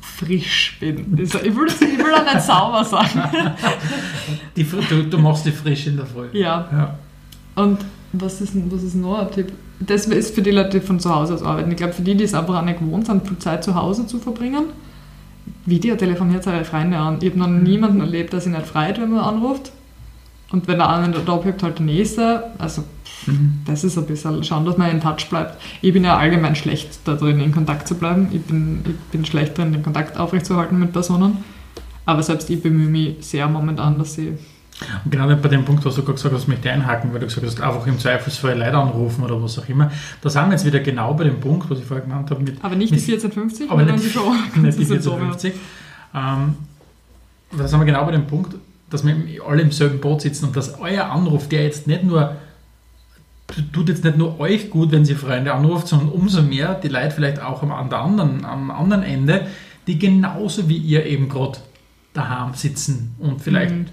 frisch 0.00 0.76
bin. 0.80 1.16
Das- 1.16 1.34
Ich 1.42 1.56
will, 1.56 1.66
ich 1.68 1.80
will 1.98 2.14
auch 2.14 2.24
nicht 2.34 2.42
sauber 2.42 2.84
sagen. 2.84 3.22
Die, 4.56 4.64
du, 4.64 5.02
du 5.04 5.18
machst 5.18 5.46
die 5.46 5.52
frisch 5.52 5.86
in 5.86 5.96
der 5.96 6.06
Früh. 6.06 6.26
Ja. 6.32 6.68
Ja. 6.72 6.94
Und 7.56 7.78
was 8.12 8.40
ist, 8.40 8.52
was 8.70 8.82
ist 8.82 8.94
noch 8.96 9.18
ein 9.18 9.30
Tipp? 9.30 9.52
Das 9.80 10.06
ist 10.06 10.34
für 10.34 10.42
die 10.42 10.50
Leute, 10.50 10.80
die 10.80 10.86
von 10.86 11.00
zu 11.00 11.14
Hause 11.14 11.34
aus 11.34 11.42
arbeiten. 11.42 11.70
Ich 11.70 11.76
glaube, 11.76 11.92
für 11.92 12.02
die, 12.02 12.14
die 12.14 12.24
es 12.24 12.34
einfach 12.34 12.58
auch 12.58 12.64
nicht 12.64 12.80
gewohnt 12.80 13.06
sind, 13.06 13.26
viel 13.26 13.38
Zeit 13.38 13.64
zu 13.64 13.74
Hause 13.74 14.06
zu 14.06 14.18
verbringen, 14.18 14.64
Video 15.64 15.96
telefoniert 15.96 16.44
seine 16.44 16.64
Freunde 16.64 16.98
an. 16.98 17.18
Ich 17.20 17.30
habe 17.30 17.38
noch 17.38 17.48
niemanden 17.48 18.00
erlebt, 18.00 18.32
der 18.32 18.40
sich 18.40 18.52
nicht 18.52 18.66
freut, 18.66 19.00
wenn 19.00 19.10
man 19.10 19.20
anruft. 19.20 19.72
Und 20.52 20.66
wenn 20.66 20.78
der 20.78 20.88
eine 20.90 21.08
nicht 21.08 21.28
abhebt, 21.28 21.62
halt 21.62 21.78
der 21.78 21.86
nächste. 21.86 22.44
Also, 22.58 22.82
Mhm. 23.26 23.60
das 23.66 23.84
ist 23.84 23.98
ein 23.98 24.06
bisschen 24.06 24.42
schauen, 24.44 24.64
dass 24.64 24.78
man 24.78 24.90
in 24.90 25.00
Touch 25.00 25.28
bleibt. 25.28 25.60
Ich 25.82 25.92
bin 25.92 26.04
ja 26.04 26.16
allgemein 26.16 26.56
schlecht 26.56 27.00
da 27.04 27.14
drin, 27.14 27.40
in 27.40 27.52
Kontakt 27.52 27.86
zu 27.86 27.94
bleiben. 27.94 28.28
Ich 28.32 28.40
bin, 28.42 28.80
ich 28.86 28.94
bin 29.12 29.24
schlecht 29.24 29.58
drin, 29.58 29.72
den 29.72 29.82
Kontakt 29.82 30.16
aufrechtzuerhalten 30.16 30.78
mit 30.78 30.92
Personen. 30.92 31.44
Aber 32.06 32.22
selbst 32.22 32.48
ich 32.50 32.62
bemühe 32.62 32.88
mich 32.88 33.16
sehr 33.20 33.46
momentan, 33.48 33.98
dass 33.98 34.16
ich. 34.18 34.30
Und 35.04 35.10
genau 35.10 35.34
bei 35.34 35.48
dem 35.48 35.64
Punkt, 35.64 35.84
was 35.84 35.94
du 35.94 36.02
gerade 36.02 36.14
gesagt 36.14 36.34
hast, 36.34 36.48
möchte 36.48 36.68
ich 36.68 36.74
einhaken, 36.74 37.12
weil 37.12 37.20
du 37.20 37.26
gesagt 37.26 37.46
hast, 37.46 37.60
einfach 37.60 37.86
im 37.86 37.98
Zweifelsfall 37.98 38.58
Leute 38.58 38.76
anrufen 38.76 39.24
oder 39.24 39.42
was 39.42 39.58
auch 39.58 39.68
immer. 39.68 39.90
Da 40.22 40.30
sind 40.30 40.46
wir 40.46 40.52
jetzt 40.52 40.64
wieder 40.64 40.80
genau 40.80 41.14
bei 41.14 41.24
dem 41.24 41.40
Punkt, 41.40 41.68
was 41.70 41.78
ich 41.78 41.84
vorher 41.84 42.04
genannt 42.04 42.30
habe, 42.30 42.42
mit 42.42 42.62
Aber 42.62 42.76
nicht 42.76 42.90
die 42.90 42.96
1450, 42.96 43.70
aber 43.70 43.82
nicht, 43.82 44.04
die 44.04 44.10
Show. 44.10 44.32
nicht 44.56 44.78
die 44.78 44.84
1450. 44.84 45.54
Ähm, 46.14 46.56
da 47.56 47.68
sind 47.68 47.78
wir 47.78 47.86
genau 47.86 48.04
bei 48.04 48.12
dem 48.12 48.26
Punkt, 48.26 48.54
dass 48.88 49.04
wir 49.04 49.14
alle 49.46 49.62
im 49.62 49.70
selben 49.70 50.00
Boot 50.00 50.22
sitzen 50.22 50.46
und 50.46 50.56
dass 50.56 50.80
euer 50.80 51.04
Anruf, 51.06 51.48
der 51.48 51.64
jetzt 51.64 51.86
nicht 51.86 52.04
nur 52.04 52.36
tut 53.72 53.88
jetzt 53.88 54.04
nicht 54.04 54.16
nur 54.16 54.38
euch 54.38 54.70
gut, 54.70 54.92
wenn 54.92 55.04
sie 55.04 55.16
Freunde 55.16 55.52
anruft, 55.52 55.88
sondern 55.88 56.08
umso 56.08 56.40
mehr 56.40 56.74
die 56.74 56.86
Leute 56.86 57.10
vielleicht 57.10 57.42
auch 57.42 57.64
am, 57.64 57.72
an 57.72 57.90
der 57.90 57.98
anderen, 57.98 58.44
am 58.44 58.70
anderen 58.70 59.02
Ende, 59.02 59.48
die 59.88 59.98
genauso 59.98 60.68
wie 60.68 60.76
ihr 60.76 61.04
eben 61.04 61.28
gerade 61.28 61.58
daheim 62.12 62.54
sitzen 62.54 63.16
und 63.18 63.40
vielleicht 63.40 63.74
Mhm. 63.74 63.86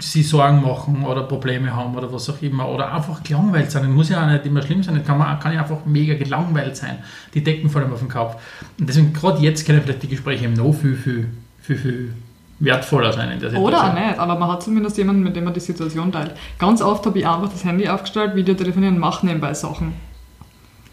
Sie 0.00 0.22
Sorgen 0.22 0.62
machen 0.62 1.04
oder 1.04 1.22
Probleme 1.22 1.74
haben 1.74 1.94
oder 1.96 2.12
was 2.12 2.28
auch 2.30 2.40
immer 2.42 2.68
oder 2.68 2.92
einfach 2.92 3.22
gelangweilt 3.22 3.70
sein. 3.70 3.82
Das 3.82 3.92
muss 3.92 4.08
ja 4.08 4.24
auch 4.24 4.30
nicht 4.30 4.46
immer 4.46 4.62
schlimm 4.62 4.82
sein, 4.82 4.96
das 4.96 5.06
kann, 5.06 5.18
man, 5.18 5.38
kann 5.38 5.52
ja 5.52 5.60
einfach 5.60 5.84
mega 5.84 6.14
gelangweilt 6.14 6.76
sein. 6.76 6.98
Die 7.34 7.42
Decken 7.42 7.68
fallen 7.70 7.92
auf 7.92 8.00
den 8.00 8.08
Kopf. 8.08 8.36
Und 8.78 8.88
deswegen 8.88 9.12
gerade 9.12 9.40
jetzt 9.42 9.66
können 9.66 9.82
vielleicht 9.82 10.02
die 10.02 10.08
Gespräche 10.08 10.48
noch 10.48 10.72
viel, 10.72 10.96
viel, 10.96 11.28
viel, 11.60 11.76
viel 11.76 12.14
wertvoller 12.58 13.12
sein 13.12 13.30
in 13.32 13.40
der 13.40 13.50
Situation. 13.50 13.64
Oder 13.64 13.90
auch 13.90 13.94
nicht, 13.94 14.18
aber 14.18 14.38
man 14.38 14.50
hat 14.50 14.62
zumindest 14.62 14.96
jemanden, 14.96 15.22
mit 15.22 15.34
dem 15.34 15.44
man 15.44 15.54
die 15.54 15.60
Situation 15.60 16.12
teilt. 16.12 16.34
Ganz 16.58 16.80
oft 16.80 17.04
habe 17.06 17.18
ich 17.18 17.26
einfach 17.26 17.50
das 17.50 17.64
Handy 17.64 17.88
aufgestellt, 17.88 18.36
Video 18.36 18.54
telefonieren, 18.54 18.98
mache 18.98 19.26
nebenbei 19.26 19.52
Sachen. 19.54 19.94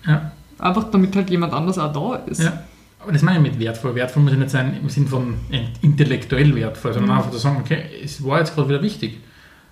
Ja. 0.07 0.31
Einfach 0.57 0.89
damit 0.91 1.15
halt 1.15 1.29
jemand 1.29 1.53
anders 1.53 1.77
auch 1.77 1.93
da 1.93 2.15
ist. 2.25 2.43
Ja. 2.43 2.63
Aber 3.01 3.11
das 3.13 3.21
meine 3.21 3.37
ich 3.39 3.51
mit 3.53 3.59
wertvoll. 3.59 3.95
Wertvoll 3.95 4.23
muss 4.23 4.31
ja 4.33 4.37
nicht 4.37 4.49
sein 4.51 4.77
im 4.81 4.89
Sinn 4.89 5.07
von 5.07 5.35
intellektuell 5.81 6.53
wertvoll, 6.55 6.93
sondern 6.93 7.11
Mhm. 7.11 7.17
einfach 7.17 7.31
zu 7.31 7.37
sagen, 7.37 7.57
okay, 7.61 7.83
es 8.03 8.23
war 8.25 8.39
jetzt 8.39 8.53
gerade 8.55 8.69
wieder 8.69 8.81
wichtig, 8.81 9.19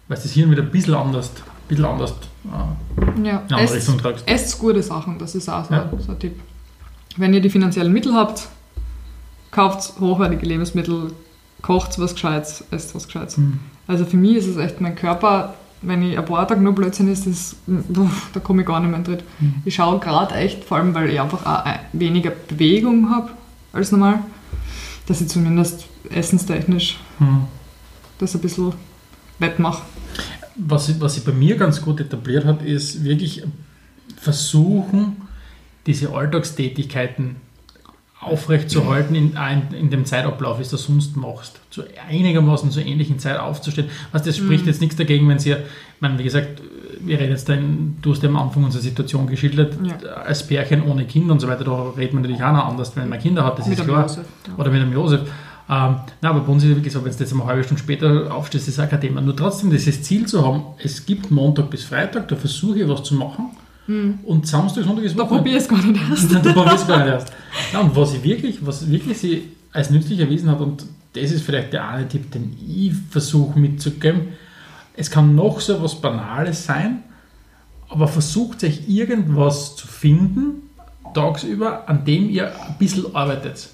weil 0.08 0.18
du 0.18 0.24
das 0.24 0.32
Hirn 0.32 0.50
wieder 0.52 0.64
ein 0.64 0.72
bisschen 0.72 0.94
anders, 0.96 1.30
ein 1.36 1.68
bisschen 1.68 1.86
anders 1.86 2.12
äh, 2.46 3.28
Ja. 3.28 3.44
in 3.50 3.54
eine 3.56 3.72
Richtung 3.72 3.98
tragst. 3.98 4.24
esst 4.28 4.58
gute 4.60 4.82
Sachen, 4.82 5.20
das 5.20 5.36
ist 5.36 5.50
auch 5.50 5.66
so, 5.66 5.74
Ja. 5.74 5.92
so 6.00 6.12
ein 6.14 6.20
Tipp. 6.20 6.40
Wenn 7.18 7.34
ihr 7.34 7.42
die 7.42 7.50
finanziellen 7.50 7.92
Mittel 7.92 8.14
habt, 8.14 8.48
kauft 9.52 10.00
hochwertige 10.00 10.46
Lebensmittel, 10.46 11.12
kocht 11.62 12.00
was 12.00 12.14
Gescheites, 12.14 12.64
esst 12.72 12.96
was 12.96 13.08
Gescheites. 13.08 13.38
Mhm. 13.38 13.60
Also 13.88 14.06
für 14.06 14.18
mich 14.18 14.38
ist 14.38 14.48
es 14.48 14.58
echt 14.58 14.80
mein 14.82 14.96
Körper, 14.96 15.56
wenn 15.82 16.02
ich 16.02 16.18
ein 16.18 16.26
paar 16.26 16.48
Tage 16.48 16.62
nur 16.62 16.74
Blödsinn 16.74 17.08
ist, 17.12 17.28
das, 17.28 17.56
da 18.34 18.40
komme 18.40 18.62
ich 18.62 18.68
gar 18.68 18.80
nicht 18.80 18.90
mehr 18.90 19.00
in 19.00 19.06
Tritt. 19.06 19.24
Mhm. 19.40 19.56
Ich 19.66 19.76
schaue 19.76 20.00
gerade 20.00 20.36
echt, 20.36 20.64
vor 20.64 20.78
allem 20.78 20.94
weil 20.96 21.10
ich 21.10 21.20
einfach 21.22 21.46
auch 21.46 21.66
ein- 21.66 21.80
weniger 21.94 22.32
Bewegung 22.32 23.10
habe 23.10 23.30
als 23.74 23.92
normal, 23.92 24.20
dass 25.08 25.22
ich 25.22 25.28
zumindest 25.30 25.86
essenstechnisch 26.10 26.98
Mhm. 27.20 27.46
das 28.20 28.34
ein 28.36 28.42
bisschen 28.42 28.74
wettmache. 29.40 29.84
Was, 30.56 30.88
sich- 30.88 31.00
was 31.00 31.14
sich 31.16 31.24
bei 31.24 31.32
mir 31.32 31.56
ganz 31.58 31.82
gut 31.82 32.00
etabliert 32.00 32.46
hat, 32.46 32.64
ist 32.64 33.04
wirklich 33.04 33.44
versuchen, 34.20 35.18
diese 35.86 36.12
Alltagstätigkeiten 36.14 37.36
aufrechtzuerhalten 38.20 39.16
in, 39.16 39.34
in, 39.72 39.78
in 39.80 39.90
dem 39.90 40.06
Zeitablauf, 40.06 40.60
wie 40.60 40.64
du 40.64 40.76
sonst 40.78 41.16
machst. 41.16 41.60
Zu 41.70 41.84
einigermaßen 42.10 42.72
zur 42.72 42.84
ähnlichen 42.86 43.20
Zeit 43.20 43.40
aufzustehen. 43.40 43.90
Was 44.12 44.24
das 44.24 44.38
spricht 44.38 44.64
Mhm. 44.64 44.70
jetzt 44.70 44.82
nichts 44.82 44.96
dagegen, 44.96 45.30
wenn 45.30 45.40
sie, 45.40 45.56
meine, 46.00 46.18
wie 46.18 46.24
gesagt, 46.24 46.62
wir 47.00 47.20
reden 47.20 47.32
jetzt 47.32 47.48
da, 47.48 47.54
in, 47.54 47.98
du 48.02 48.12
hast 48.12 48.24
ja 48.24 48.30
am 48.30 48.38
Anfang 48.38 48.64
unsere 48.64 48.82
Situation 48.84 49.28
geschildert, 49.28 49.78
Ja. 49.84 49.96
als 50.14 50.46
Pärchen 50.48 50.84
ohne 50.84 51.06
Kinder 51.06 51.34
und 51.34 51.40
so 51.40 51.48
weiter, 51.48 51.64
da 51.64 51.90
redet 51.96 52.14
man 52.14 52.24
natürlich 52.24 52.44
auch 52.44 52.52
noch 52.54 52.66
anders, 52.68 52.96
wenn 52.96 53.08
man 53.08 53.20
Kinder 53.20 53.46
hat, 53.46 53.60
das 53.60 53.68
Mit 53.68 53.78
ist 53.80 53.86
klar. 53.86 54.02
Josef, 54.04 54.26
ja. 54.48 54.54
Oder 54.58 54.72
mit 54.72 54.82
dem 54.82 54.94
Josef. 54.94 55.22
Ähm, 55.70 55.96
na, 56.22 56.30
aber 56.30 56.40
bei 56.40 56.52
uns 56.54 56.64
ist 56.64 56.70
es 56.70 56.76
wirklich 56.78 56.94
so, 56.94 57.04
wenn 57.04 57.12
du 57.12 57.18
jetzt 57.20 57.34
eine 57.34 57.46
halbe 57.46 57.64
Stunde 57.64 57.84
später 57.84 58.34
aufstehst, 58.34 58.68
ist 58.70 58.80
auch 58.80 58.90
kein 58.90 59.02
Thema. 59.02 59.22
Nur 59.22 59.36
trotzdem 59.36 59.70
dieses 59.70 60.02
Ziel 60.02 60.26
zu 60.26 60.44
haben, 60.46 60.64
es 60.82 61.06
gibt 61.06 61.30
Montag 61.30 61.70
bis 61.70 61.84
Freitag, 61.84 62.30
da 62.30 62.36
versuche 62.38 62.80
ich 62.80 62.88
was 62.88 63.04
zu 63.04 63.16
machen 63.16 63.50
und 63.88 64.48
Samstag, 64.48 64.84
Sonntag 64.84 65.06
ist 65.06 65.18
Da 65.18 65.24
Wochenende. 65.24 65.44
probiere 65.44 65.58
ich 65.58 65.64
es 65.64 65.70
gar 65.70 65.84
nicht 65.84 66.10
erst. 66.10 66.34
da 66.46 66.54
probiere 66.54 66.76
ich 66.76 66.82
es 66.82 66.88
gar 66.88 66.98
nicht 67.00 67.14
erst. 67.14 67.32
Ja, 67.74 67.80
und 67.80 67.96
was 67.96 68.14
ich 68.14 68.24
wirklich, 68.24 68.66
was 68.66 68.90
wirklich 68.90 69.18
sie 69.18 69.44
als 69.72 69.90
nützlich 69.90 70.20
erwiesen 70.20 70.50
hat, 70.50 70.60
und 70.60 70.86
das 71.14 71.32
ist 71.32 71.44
vielleicht 71.44 71.74
der 71.74 71.88
eine 71.88 72.08
Tipp, 72.08 72.32
den 72.32 72.58
ich 72.68 72.94
versuche 73.10 73.58
mitzugeben, 73.58 74.30
es 74.96 75.10
kann 75.10 75.36
noch 75.36 75.60
so 75.62 75.82
was 75.82 75.96
Banales 76.02 76.66
sein, 76.66 77.04
aber 77.90 78.08
versucht 78.08 78.64
euch 78.64 78.82
irgendwas 78.88 79.76
zu 79.76 79.88
finden, 79.88 80.70
tagsüber, 81.14 81.88
an 81.88 82.04
dem 82.04 82.30
ihr 82.30 82.48
ein 82.48 82.78
bisschen 82.78 83.16
arbeitet. 83.16 83.70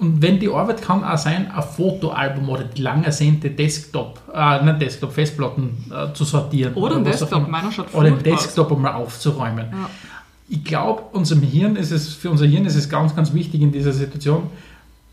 Und 0.00 0.22
wenn 0.22 0.40
die 0.40 0.48
Arbeit 0.48 0.80
kann 0.80 1.04
auch 1.04 1.18
sein, 1.18 1.50
ein 1.50 1.62
Fotoalbum 1.62 2.48
oder 2.48 2.64
die 2.64 2.80
lang 2.80 3.04
ersehnte 3.04 3.50
Desktop, 3.50 4.18
äh, 4.34 4.64
nicht 4.64 4.80
Desktop, 4.80 5.12
Festplatten 5.12 5.76
äh, 5.90 6.14
zu 6.14 6.24
sortieren. 6.24 6.72
Oder 6.72 6.96
auch 6.96 7.04
Desktop, 7.04 7.46
meiner 7.46 7.70
schaut 7.70 7.94
Oder 7.94 8.10
den. 8.10 8.22
Desktop 8.22 8.72
einmal 8.72 8.94
aufzuräumen. 8.94 9.66
Ja. 9.70 9.90
Ich 10.48 10.64
glaube, 10.64 11.02
unserem 11.12 11.42
Hirn 11.42 11.76
ist 11.76 11.90
es, 11.90 12.14
für 12.14 12.30
unser 12.30 12.46
Hirn 12.46 12.64
ist 12.64 12.76
es 12.76 12.88
ganz, 12.88 13.14
ganz 13.14 13.34
wichtig 13.34 13.60
in 13.60 13.72
dieser 13.72 13.92
Situation, 13.92 14.44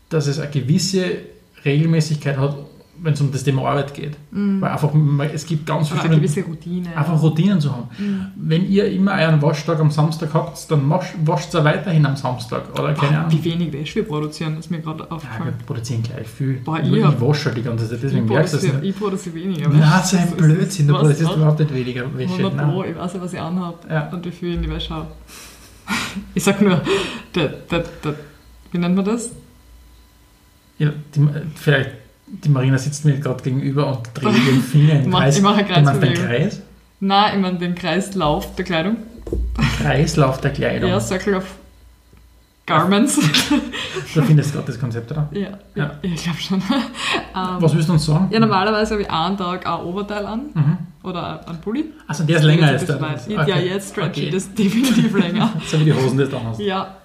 dass 0.08 0.26
es 0.26 0.38
eine 0.38 0.50
gewisse 0.50 1.18
Regelmäßigkeit 1.66 2.38
hat, 2.38 2.56
wenn 3.02 3.12
es 3.12 3.20
um 3.20 3.30
das 3.30 3.44
Thema 3.44 3.62
Arbeit 3.68 3.94
geht. 3.94 4.16
Weil 4.30 4.70
einfach, 4.70 4.90
es 5.32 5.46
gibt 5.46 5.66
ganz 5.66 5.90
Oder 5.92 6.00
eine 6.02 6.10
verschiedene 6.10 6.16
gewisse 6.20 6.42
Routine. 6.42 6.96
einfach 6.96 7.22
Routinen 7.22 7.60
zu 7.60 7.70
haben. 7.72 7.88
Wenn 8.36 8.68
ihr 8.68 8.90
immer 8.90 9.12
euren 9.12 9.40
Waschtag 9.40 9.78
am 9.80 9.90
Samstag 9.90 10.30
habt, 10.34 10.70
dann 10.70 10.88
wasch- 10.90 11.14
wascht 11.24 11.54
ihr 11.54 11.64
weiterhin 11.64 12.04
am 12.06 12.16
Samstag. 12.16 12.62
Oder 12.78 12.94
keine 12.94 13.12
Boah, 13.12 13.18
Ahnung. 13.26 13.32
wie 13.32 13.44
wenig 13.44 13.72
Wäsche 13.72 13.96
wir 13.96 14.04
produzieren, 14.04 14.58
ist 14.58 14.70
mir 14.70 14.80
gerade 14.80 15.04
Ja, 15.04 15.10
aufgefallen. 15.10 15.54
wir 15.58 15.66
produzieren 15.66 16.02
gleich 16.02 16.26
viel. 16.26 16.54
Boah, 16.64 16.78
ich 16.80 16.92
ich 16.92 17.20
wasche 17.20 17.50
die 17.52 17.62
ganze 17.62 17.88
Zeit, 17.88 18.00
deswegen 18.02 18.24
ich, 18.24 18.30
merkst 18.30 18.52
du 18.54 18.56
es 18.56 18.62
produziere, 18.64 18.82
nicht. 18.82 18.94
ich 18.94 19.00
produziere 19.00 19.34
weniger. 19.36 19.68
Nein, 19.68 19.82
ein 19.82 19.90
das 19.90 20.12
ist- 20.12 20.36
Blödsinn, 20.36 20.86
du 20.88 20.92
was- 20.94 21.00
produzierst 21.00 21.30
was- 21.30 21.36
überhaupt 21.36 21.58
nicht 21.60 21.74
weniger 21.74 22.18
Wäsche. 22.18 22.32
100 22.34 22.56
Pro, 22.56 22.80
Nein. 22.82 22.90
ich 22.90 22.98
weiß 22.98 23.12
ja, 23.14 23.20
was 23.20 23.32
ich 23.32 23.40
anhabe 23.40 23.76
Ja. 23.90 24.08
und 24.10 24.24
wie 24.24 24.30
viel 24.30 24.48
ich 24.50 24.54
in 24.56 24.62
die 24.62 24.70
Wäsche 24.70 24.94
habe. 24.94 25.06
Ich 26.34 26.44
sag 26.44 26.60
nur, 26.60 26.80
der, 27.34 27.48
der, 27.48 27.84
der, 28.04 28.14
wie 28.72 28.78
nennt 28.78 28.94
man 28.96 29.04
das? 29.04 29.30
Ja, 30.78 30.90
die, 31.14 31.26
vielleicht, 31.56 31.90
die 32.30 32.48
Marina 32.48 32.78
sitzt 32.78 33.04
mir 33.04 33.18
gerade 33.18 33.42
gegenüber 33.42 33.86
und 33.88 34.00
dreht 34.14 34.34
den 34.46 34.62
Finger 34.62 34.94
im 34.94 35.00
Ich 35.02 35.06
mach- 35.08 35.20
Kreis. 35.20 35.36
ich 35.36 35.42
mach 35.42 35.56
eine 35.56 35.66
Du 35.74 35.80
meinst 35.82 36.02
den. 36.02 36.14
Kreis? 36.14 36.62
Nein, 37.00 37.32
ich 37.36 37.40
meine 37.42 37.58
den 37.58 37.74
Kreislauf 37.74 38.54
der 38.56 38.64
Kleidung. 38.64 38.96
Kreislauf 39.78 40.40
der 40.40 40.50
Kleidung. 40.52 40.90
Ja, 40.90 41.00
Circle 41.00 41.34
of 41.36 41.44
Garments. 42.66 43.18
Du 44.14 44.22
findest 44.22 44.52
gerade 44.54 44.66
das 44.66 44.80
Konzept, 44.80 45.10
oder? 45.12 45.28
ja, 45.32 45.40
ja. 45.40 45.50
Ja. 45.74 45.90
ich 46.02 46.22
glaube 46.22 46.38
schon. 46.40 46.62
Ähm, 47.36 47.56
Was 47.60 47.74
willst 47.74 47.88
du 47.88 47.92
uns 47.92 48.04
sagen? 48.06 48.28
ja, 48.30 48.40
normalerweise 48.40 48.92
habe 48.94 49.02
ich 49.02 49.10
einen 49.10 49.36
Tag 49.36 49.66
ein 49.66 49.80
Oberteil 49.80 50.24
an 50.26 50.40
Mhm. 50.54 50.78
oder 51.04 51.46
ein 51.48 51.60
Pulli. 51.60 51.84
Also 52.06 52.24
der 52.24 52.36
ist 52.38 52.42
länger 52.44 52.72
Jetzt 52.72 52.90
als 52.90 52.98
der. 53.26 53.38
weit. 53.38 53.48
Ja, 53.48 53.56
jetzt 53.58 53.90
stretch 53.90 54.08
okay. 54.18 54.26
ich 54.26 54.30
das 54.34 54.52
definitiv 54.54 55.14
länger. 55.16 55.52
So 55.66 55.78
wie 55.78 55.84
die 55.84 55.92
Hosen, 55.92 56.16
die 56.18 56.24
du 56.24 56.30
da 56.30 56.40
hast. 56.44 56.58
Ja, 56.60 56.96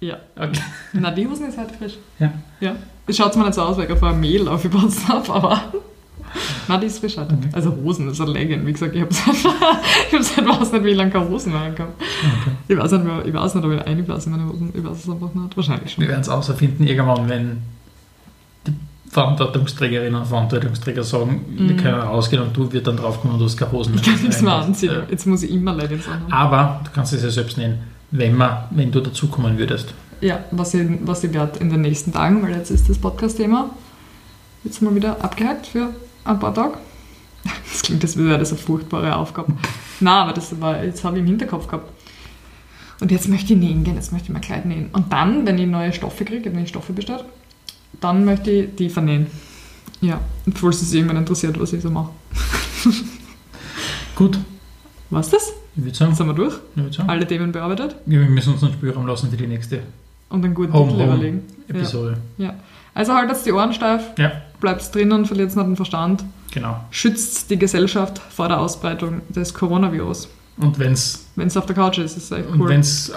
ja. 0.00 0.16
Okay. 0.36 0.60
Na, 0.94 1.10
die 1.10 1.26
Hosen 1.28 1.48
ist 1.48 1.58
halt 1.58 1.70
frisch. 1.72 1.94
Ja. 2.18 2.32
Ja. 2.60 2.72
Das 3.08 3.16
schaut 3.16 3.32
zwar 3.34 3.44
nicht 3.46 3.54
so 3.54 3.62
aus, 3.62 3.76
weil 3.76 3.86
ich 3.86 3.90
auf 3.92 4.02
ein 4.04 4.20
Mehl 4.20 4.46
aufgepasst 4.46 5.08
habe, 5.08 5.32
aber. 5.34 5.60
Nein, 6.68 6.80
die 6.82 6.86
ist 6.88 6.98
frisch 6.98 7.16
halt. 7.16 7.32
Okay. 7.32 7.48
Also 7.52 7.74
Hosen 7.82 8.08
ist 8.10 8.20
ein 8.20 8.28
Legging. 8.28 8.64
Wie 8.66 8.72
gesagt, 8.72 8.94
ich 8.94 9.00
habe 9.00 9.12
seit, 9.12 9.34
ich 10.08 10.14
hab 10.14 10.22
seit 10.22 10.46
weiß 10.46 10.72
nicht, 10.72 10.84
wie 10.84 10.92
lange 10.92 11.10
keine 11.10 11.26
Hosen 11.28 11.52
mehr 11.52 11.62
angehabt. 11.62 12.00
Okay. 12.00 12.50
Ich 12.68 12.76
weiß 12.78 12.92
nicht, 12.92 13.04
mehr- 13.04 13.24
ich 13.24 13.32
weiß 13.34 13.54
nicht, 13.54 13.64
ob 13.64 13.72
ich 13.72 13.80
einblasse 13.86 14.26
in 14.28 14.36
meine 14.36 14.46
Hosen. 14.48 14.70
Ich 14.74 14.84
weiß 14.84 14.98
es 15.04 15.08
einfach 15.10 15.32
nicht. 15.34 15.56
Wahrscheinlich 15.56 15.90
schon. 15.92 16.02
Wir 16.02 16.08
werden 16.10 16.20
es 16.20 16.28
außerfinden 16.28 16.86
irgendwann, 16.86 17.28
wenn 17.30 17.62
die 18.66 18.74
Verantwortungsträgerinnen 19.10 20.20
und 20.20 20.26
Verantwortungsträger 20.26 21.02
sagen, 21.02 21.44
wir 21.48 21.72
Mhm. 21.74 21.76
können 21.78 22.00
rausgehen 22.00 22.42
und 22.42 22.54
du 22.56 22.70
wirst 22.72 22.86
dann 22.86 22.98
draufkommen, 22.98 23.38
du 23.38 23.44
hast 23.46 23.56
keine 23.56 23.72
Hosen 23.72 23.94
Ich 23.94 24.02
kann 24.02 24.20
nichts 24.20 24.42
mehr 24.42 24.52
anziehen. 24.54 24.92
Ja. 24.92 25.02
Jetzt 25.10 25.26
muss 25.26 25.42
ich 25.42 25.50
immer 25.50 25.72
Leggings 25.74 26.06
anhaben. 26.06 26.30
Aber 26.32 26.80
du 26.84 26.90
kannst 26.94 27.14
es 27.14 27.22
ja 27.22 27.30
selbst 27.30 27.56
nennen, 27.56 27.78
wenn, 28.10 28.36
man, 28.36 28.64
wenn 28.70 28.90
du 28.92 29.00
dazukommen 29.00 29.56
würdest. 29.58 29.94
Ja, 30.20 30.44
was 30.50 30.74
ich, 30.74 30.88
was 31.02 31.22
ich 31.24 31.32
werde 31.32 31.58
in 31.60 31.70
den 31.70 31.80
nächsten 31.82 32.12
Tagen, 32.12 32.42
weil 32.42 32.52
jetzt 32.54 32.70
ist 32.70 32.88
das 32.88 32.98
Podcast-Thema 32.98 33.70
jetzt 34.64 34.82
mal 34.82 34.94
wieder 34.94 35.22
abgehakt 35.22 35.66
für 35.68 35.94
ein 36.24 36.38
paar 36.38 36.54
Tage. 36.54 36.74
Das 37.70 37.82
klingt, 37.82 38.02
als 38.02 38.16
wäre 38.16 38.38
das 38.38 38.50
eine 38.50 38.58
furchtbare 38.58 39.14
Aufgabe. 39.14 39.52
Nein, 40.00 40.12
aber 40.14 40.32
das 40.32 40.60
war, 40.60 40.82
jetzt 40.82 41.04
habe 41.04 41.16
ich 41.16 41.22
im 41.22 41.28
Hinterkopf 41.28 41.66
gehabt. 41.66 41.90
Und 43.00 43.10
jetzt 43.12 43.28
möchte 43.28 43.52
ich 43.52 43.58
nähen 43.58 43.84
gehen, 43.84 43.94
jetzt 43.94 44.10
möchte 44.12 44.26
ich 44.26 44.32
mein 44.32 44.42
Kleid 44.42 44.66
nähen. 44.66 44.88
Und 44.92 45.12
dann, 45.12 45.46
wenn 45.46 45.56
ich 45.58 45.66
neue 45.66 45.92
Stoffe 45.92 46.24
kriege, 46.24 46.52
wenn 46.52 46.62
ich 46.64 46.70
Stoffe 46.70 46.92
bestellt, 46.92 47.24
dann 48.00 48.24
möchte 48.24 48.50
ich 48.50 48.74
die 48.74 48.90
vernähen. 48.90 49.28
Ja, 50.00 50.20
falls 50.54 50.82
es 50.82 50.92
irgendwann 50.92 51.18
interessiert, 51.18 51.58
was 51.60 51.72
ich 51.72 51.82
so 51.82 51.90
mache. 51.90 52.10
Gut, 54.16 54.38
Was 55.10 55.30
das? 55.30 55.52
ich 55.76 55.84
würde 55.84 55.96
sagen, 55.96 56.14
Sind 56.14 56.26
wir 56.26 56.34
durch? 56.34 56.54
ich 56.76 56.82
würd 56.82 56.94
sagen 56.94 57.08
Alle 57.08 57.26
Themen 57.26 57.52
bearbeitet 57.52 57.96
wir 58.06 58.20
müssen 58.20 58.54
uns 58.54 58.64
einen 58.64 58.72
Spielraum 58.72 59.06
lassen 59.06 59.30
für 59.30 59.36
die 59.36 59.46
nächste 59.46 59.82
und 60.30 60.44
einen 60.44 60.54
guten 60.54 60.72
Home, 60.72 60.88
Titel 60.90 61.02
Home. 61.02 61.12
überlegen. 61.14 61.42
Episode. 61.68 62.18
Ja. 62.38 62.54
Also 62.94 63.14
haltet 63.14 63.44
die 63.46 63.52
Ohren 63.52 63.72
steif, 63.72 64.02
Ja, 64.18 64.32
bleibt 64.60 64.92
drinnen, 64.94 65.24
verliert 65.26 65.54
nicht 65.54 65.66
den 65.66 65.76
Verstand, 65.76 66.24
genau. 66.52 66.80
schützt 66.90 67.50
die 67.50 67.58
Gesellschaft 67.58 68.18
vor 68.18 68.48
der 68.48 68.58
Ausbreitung 68.60 69.20
des 69.28 69.54
Coronavirus. 69.54 70.28
Und 70.56 70.78
wenn 70.78 70.92
es 70.94 71.26
Wenn 71.36 71.46
es 71.46 71.56
auf 71.56 71.66
der 71.66 71.76
Couch 71.76 71.98
ist, 71.98 72.16
ist 72.16 72.24
es 72.32 72.38
echt 72.38 72.48
und 72.48 72.60
cool. 72.60 72.68
wenn's, 72.70 73.10
äh, 73.10 73.14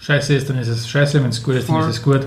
scheiße 0.00 0.34
ist, 0.34 0.50
dann 0.50 0.58
ist 0.58 0.68
es 0.68 0.88
scheiße. 0.88 1.22
Wenn 1.22 1.30
es 1.30 1.42
gut 1.42 1.54
ist, 1.54 1.68
dann 1.68 1.80
ist 1.80 1.86
es 1.86 2.02
gut. 2.02 2.26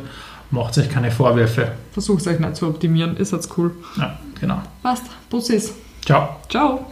Macht 0.50 0.78
euch 0.78 0.90
keine 0.90 1.12
Vorwürfe. 1.12 1.72
Versucht 1.94 2.26
euch 2.28 2.40
nicht 2.40 2.56
zu 2.56 2.68
optimieren, 2.68 3.16
ist 3.18 3.32
jetzt 3.32 3.56
cool. 3.58 3.72
Ja, 3.98 4.18
genau. 4.40 4.62
Passt, 4.82 5.04
Bussis. 5.30 5.74
Ciao. 6.06 6.38
Ciao. 6.50 6.86